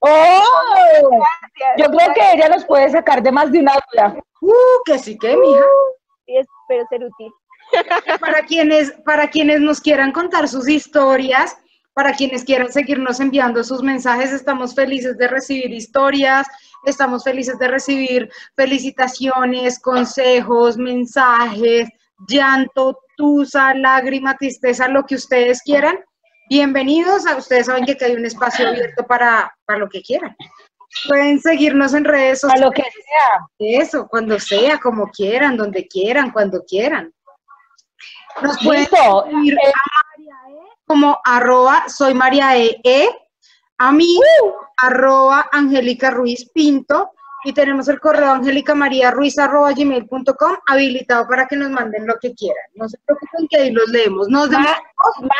¡Oh! 0.00 1.10
Gracias. 1.10 1.76
Yo 1.78 1.86
creo 1.90 2.12
que 2.14 2.32
ella 2.34 2.48
los 2.50 2.64
puede 2.66 2.90
sacar 2.90 3.22
de 3.22 3.32
más 3.32 3.50
de 3.50 3.60
una 3.60 3.72
duda. 3.92 4.14
uh, 4.42 4.52
que 4.84 4.98
sí 4.98 5.16
que, 5.18 5.34
mija. 5.36 5.64
Sí, 6.26 6.36
espero 6.36 6.84
ser 6.90 7.04
útil. 7.04 7.32
Para 8.20 8.42
quienes, 8.44 8.92
para 9.04 9.28
quienes 9.28 9.60
nos 9.60 9.80
quieran 9.80 10.12
contar 10.12 10.48
sus 10.48 10.68
historias, 10.68 11.56
para 11.94 12.12
quienes 12.12 12.44
quieran 12.44 12.70
seguirnos 12.70 13.20
enviando 13.20 13.64
sus 13.64 13.82
mensajes, 13.82 14.32
estamos 14.32 14.74
felices 14.74 15.16
de 15.16 15.28
recibir 15.28 15.72
historias, 15.72 16.46
estamos 16.84 17.24
felices 17.24 17.58
de 17.58 17.68
recibir 17.68 18.30
felicitaciones, 18.54 19.80
consejos, 19.80 20.76
mensajes, 20.76 21.88
llanto, 22.28 22.98
tusa, 23.16 23.74
lágrima, 23.74 24.36
tristeza, 24.36 24.88
lo 24.88 25.04
que 25.04 25.14
ustedes 25.14 25.62
quieran. 25.62 25.98
Bienvenidos, 26.48 27.26
a 27.26 27.36
ustedes 27.36 27.66
saben 27.66 27.84
que 27.86 27.92
aquí 27.92 28.04
hay 28.04 28.12
un 28.14 28.26
espacio 28.26 28.68
abierto 28.68 29.04
para, 29.06 29.52
para 29.64 29.78
lo 29.78 29.88
que 29.88 30.02
quieran. 30.02 30.36
Pueden 31.08 31.40
seguirnos 31.40 31.94
en 31.94 32.04
redes 32.04 32.44
A 32.44 32.48
sociales. 32.48 32.64
lo 32.66 32.70
que 32.72 32.82
sea. 32.82 33.80
Eso, 33.80 34.06
cuando 34.08 34.38
sea, 34.38 34.78
como 34.78 35.10
quieran, 35.10 35.56
donde 35.56 35.86
quieran, 35.88 36.30
cuando 36.30 36.62
quieran. 36.62 37.12
Nos 38.42 38.62
Listo. 38.62 39.24
a 39.24 39.26
María 39.30 39.54
E 39.64 39.72
como 40.86 41.18
arroba 41.24 41.88
soy 41.88 42.14
María 42.14 42.56
E, 42.56 42.80
E, 42.84 43.08
a 43.78 43.92
mí 43.92 44.18
arroba 44.78 45.46
Angélica 45.52 46.10
Ruiz 46.10 46.48
Pinto 46.52 47.10
y 47.44 47.52
tenemos 47.52 47.86
el 47.88 48.00
correo 48.00 48.32
angélica 48.32 48.74
maría 48.74 49.10
ruiz 49.12 49.38
arroba 49.38 49.72
gmail.com 49.72 50.56
habilitado 50.66 51.28
para 51.28 51.46
que 51.46 51.54
nos 51.56 51.70
manden 51.70 52.04
lo 52.06 52.16
que 52.20 52.34
quieran. 52.34 52.64
No 52.74 52.88
se 52.88 52.98
preocupen 53.06 53.46
que 53.48 53.56
ahí 53.58 53.70
los 53.70 53.88
leemos. 53.88 54.28
Nos. 54.28 54.50
Ma- 54.50 54.76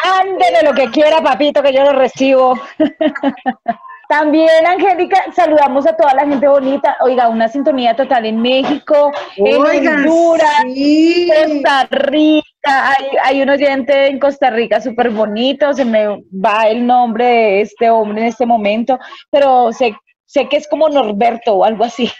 Mándele 0.05 0.63
lo 0.63 0.73
que 0.73 0.89
quiera, 0.91 1.21
papito, 1.21 1.63
que 1.63 1.73
yo 1.73 1.83
lo 1.83 1.93
recibo. 1.99 2.55
También, 4.09 4.67
Angélica, 4.67 5.33
saludamos 5.35 5.87
a 5.87 5.97
toda 5.97 6.15
la 6.15 6.27
gente 6.27 6.47
bonita. 6.47 6.97
Oiga, 7.01 7.29
una 7.29 7.49
sintonía 7.49 7.95
total 7.97 8.27
en 8.27 8.41
México, 8.41 9.11
en 9.37 9.89
Honduras, 9.89 10.63
sí. 10.73 11.29
Costa 11.29 11.89
Rica. 11.91 12.45
Hay, 12.63 13.07
hay 13.25 13.43
un 13.43 13.51
oyente 13.51 14.07
en 14.07 14.19
Costa 14.19 14.51
Rica 14.51 14.81
súper 14.81 15.11
bonito. 15.11 15.73
Se 15.73 15.85
me 15.85 16.23
va 16.33 16.69
el 16.69 16.87
nombre 16.87 17.25
de 17.25 17.61
este 17.63 17.91
hombre 17.91 18.23
en 18.23 18.29
este 18.29 18.47
momento, 18.47 18.99
pero 19.31 19.73
sé, 19.73 19.97
sé 20.25 20.49
que 20.49 20.57
es 20.57 20.69
como 20.69 20.89
Norberto 20.89 21.55
o 21.55 21.65
algo 21.65 21.85
así. 21.85 22.11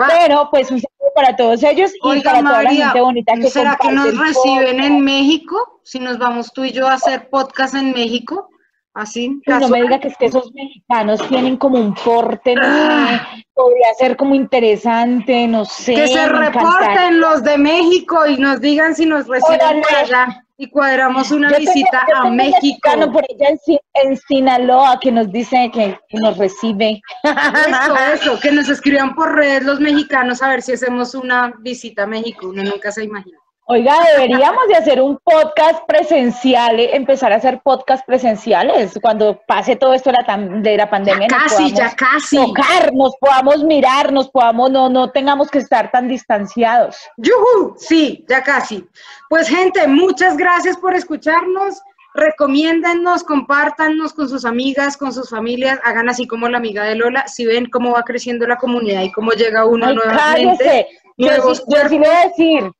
Va. 0.00 0.08
Pero, 0.08 0.48
pues, 0.50 0.70
un 0.70 0.80
saludo 0.80 1.12
para 1.14 1.34
todos 1.34 1.62
ellos 1.64 1.92
y 2.14 2.20
para 2.20 2.40
toda 2.40 2.62
la 2.62 2.70
gente 2.70 3.00
bonita 3.00 3.34
que 3.34 3.50
¿será 3.50 3.76
que 3.80 3.90
nos 3.90 4.16
reciben 4.16 4.76
podcast. 4.76 4.86
en 4.86 5.00
México? 5.00 5.80
Si 5.84 5.98
nos 5.98 6.18
vamos 6.18 6.52
tú 6.52 6.64
y 6.64 6.70
yo 6.70 6.86
a 6.86 6.94
hacer 6.94 7.28
podcast 7.30 7.74
en 7.74 7.92
México, 7.92 8.48
así, 8.94 9.28
Uy, 9.28 9.42
no 9.46 9.54
me 9.56 9.60
casual. 9.60 9.82
diga 9.82 10.00
que 10.00 10.08
es 10.08 10.16
que 10.16 10.26
esos 10.26 10.52
mexicanos 10.54 11.26
tienen 11.28 11.56
como 11.56 11.78
un 11.78 11.94
porte, 11.94 12.54
no 12.54 12.62
Ah. 12.64 13.26
sé, 13.34 13.44
podría 13.54 13.94
ser 13.98 14.16
como 14.16 14.34
interesante, 14.34 15.46
no 15.48 15.64
sé. 15.64 15.94
que 15.94 16.08
se 16.08 16.28
reporten 16.28 17.20
los 17.20 17.42
de 17.42 17.58
México 17.58 18.26
y 18.26 18.36
nos 18.36 18.60
digan 18.60 18.94
si 18.94 19.06
nos 19.06 19.26
reciben 19.28 19.80
por 19.82 19.94
allá 19.94 20.44
y 20.58 20.70
cuadramos 20.70 21.30
una 21.32 21.50
Yo 21.50 21.58
visita 21.58 22.06
a 22.14 22.24
un 22.24 22.36
México. 22.36 22.56
mexicano 22.60 23.10
por 23.12 23.24
allá 23.24 23.48
en, 23.66 23.78
en 24.10 24.16
Sinaloa 24.16 25.00
que 25.00 25.10
nos 25.10 25.32
dice 25.32 25.70
que, 25.72 25.98
que 26.08 26.18
nos 26.18 26.38
recibe. 26.38 27.00
Eso, 27.24 27.96
eso, 28.14 28.40
que 28.40 28.52
nos 28.52 28.68
escriban 28.68 29.14
por 29.14 29.34
redes 29.34 29.64
los 29.64 29.80
mexicanos 29.80 30.40
a 30.42 30.48
ver 30.50 30.62
si 30.62 30.72
hacemos 30.72 31.14
una 31.16 31.52
visita 31.60 32.04
a 32.04 32.06
México, 32.06 32.48
uno 32.48 32.62
nunca 32.62 32.92
se 32.92 33.02
imagina. 33.04 33.38
Oiga, 33.66 33.94
deberíamos 34.16 34.66
de 34.66 34.74
hacer 34.74 35.00
un 35.00 35.18
podcast 35.22 35.84
presencial, 35.86 36.80
eh, 36.80 36.96
empezar 36.96 37.32
a 37.32 37.36
hacer 37.36 37.60
podcast 37.62 38.04
presenciales 38.04 38.98
cuando 39.00 39.40
pase 39.46 39.76
todo 39.76 39.94
esto 39.94 40.10
de 40.10 40.16
la, 40.18 40.26
tam- 40.26 40.62
de 40.62 40.76
la 40.76 40.90
pandemia. 40.90 41.28
nos 41.28 41.42
Casi, 41.44 41.72
ya 41.72 41.94
casi. 41.94 42.36
Tocarnos, 42.36 43.14
podamos 43.20 43.62
mirarnos, 43.62 44.28
podamos, 44.30 44.70
no, 44.72 44.88
no 44.88 45.10
tengamos 45.12 45.48
que 45.48 45.58
estar 45.58 45.90
tan 45.92 46.08
distanciados. 46.08 46.96
¡Yujú! 47.16 47.76
Sí, 47.78 48.24
ya 48.28 48.42
casi. 48.42 48.84
Pues 49.30 49.48
gente, 49.48 49.86
muchas 49.86 50.36
gracias 50.36 50.76
por 50.76 50.94
escucharnos. 50.94 51.80
Recomiéndennos, 52.14 53.22
compártanos 53.22 54.12
con 54.12 54.28
sus 54.28 54.44
amigas, 54.44 54.96
con 54.98 55.14
sus 55.14 55.30
familias, 55.30 55.78
hagan 55.84 56.08
así 56.10 56.26
como 56.26 56.48
la 56.48 56.58
amiga 56.58 56.82
de 56.84 56.96
Lola, 56.96 57.26
si 57.28 57.46
ven 57.46 57.70
cómo 57.70 57.92
va 57.92 58.02
creciendo 58.02 58.46
la 58.46 58.56
comunidad 58.56 59.02
y 59.02 59.12
cómo 59.12 59.30
llega 59.32 59.64
uno 59.64 59.86
Ay, 59.86 59.94
nuevamente. 59.94 60.64
cállese. 60.64 60.86
Yo, 61.16 61.54
sí- 61.54 61.62
yo 61.68 61.88
sí 61.88 61.98
le 61.98 62.06
voy 62.08 62.16
a 62.16 62.28
decir, 62.28 62.72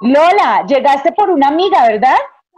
Lola, 0.00 0.64
llegaste 0.66 1.12
por 1.12 1.30
una 1.30 1.48
amiga, 1.48 1.86
¿verdad? 1.88 2.16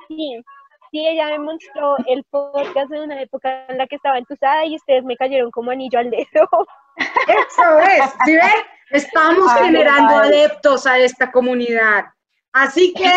Sí, 0.08 0.42
sí, 0.90 1.06
ella 1.06 1.26
me 1.28 1.38
mostró 1.38 1.96
el 2.06 2.22
podcast 2.24 2.92
en 2.92 3.02
una 3.02 3.22
época 3.22 3.64
en 3.68 3.78
la 3.78 3.86
que 3.86 3.96
estaba 3.96 4.18
entusada 4.18 4.66
y 4.66 4.76
ustedes 4.76 5.04
me 5.04 5.16
cayeron 5.16 5.50
como 5.50 5.70
anillo 5.70 5.98
al 5.98 6.10
dedo. 6.10 6.48
Eso 6.96 7.78
es, 7.78 8.10
¿sí 8.26 8.34
ven? 8.34 8.64
Estamos 8.90 9.50
Ay, 9.52 9.66
generando 9.66 10.16
madre. 10.16 10.44
adeptos 10.44 10.86
a 10.86 10.98
esta 10.98 11.30
comunidad. 11.32 12.06
Así 12.52 12.92
que 12.92 13.10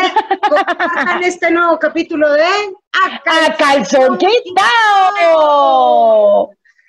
compartan 0.47 1.23
este 1.23 1.49
nuevo 1.49 1.79
capítulo 1.79 2.31
de 2.33 2.43
A 2.43 3.45
¡A 3.47 3.57
calzón 3.57 4.17
quitado! 4.19 4.67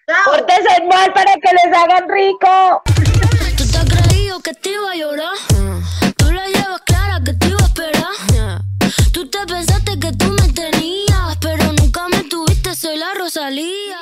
Chao. 0.07 0.27
¡Pórtense 0.27 0.85
mal 0.85 1.13
para 1.15 1.35
que 1.37 1.51
les 1.53 1.73
hagan 1.79 2.09
rico! 2.09 2.83
¿Tú 3.57 3.65
te 3.73 3.79
has 3.79 3.87
creído 4.09 4.41
que 4.41 4.53
te 4.53 4.71
iba 4.71 4.91
a 4.93 4.95
llorar? 4.95 5.35
Tú 9.13 9.27
te 9.27 9.39
pensaste 9.47 9.99
que 9.99 10.13
tú 10.13 10.27
me 10.27 10.53
tenías, 10.53 11.37
pero 11.41 11.73
nunca 11.73 12.09
me 12.09 12.25
tuviste, 12.25 12.75
soy 12.75 12.97
la 12.97 13.15
Rosalía. 13.15 13.99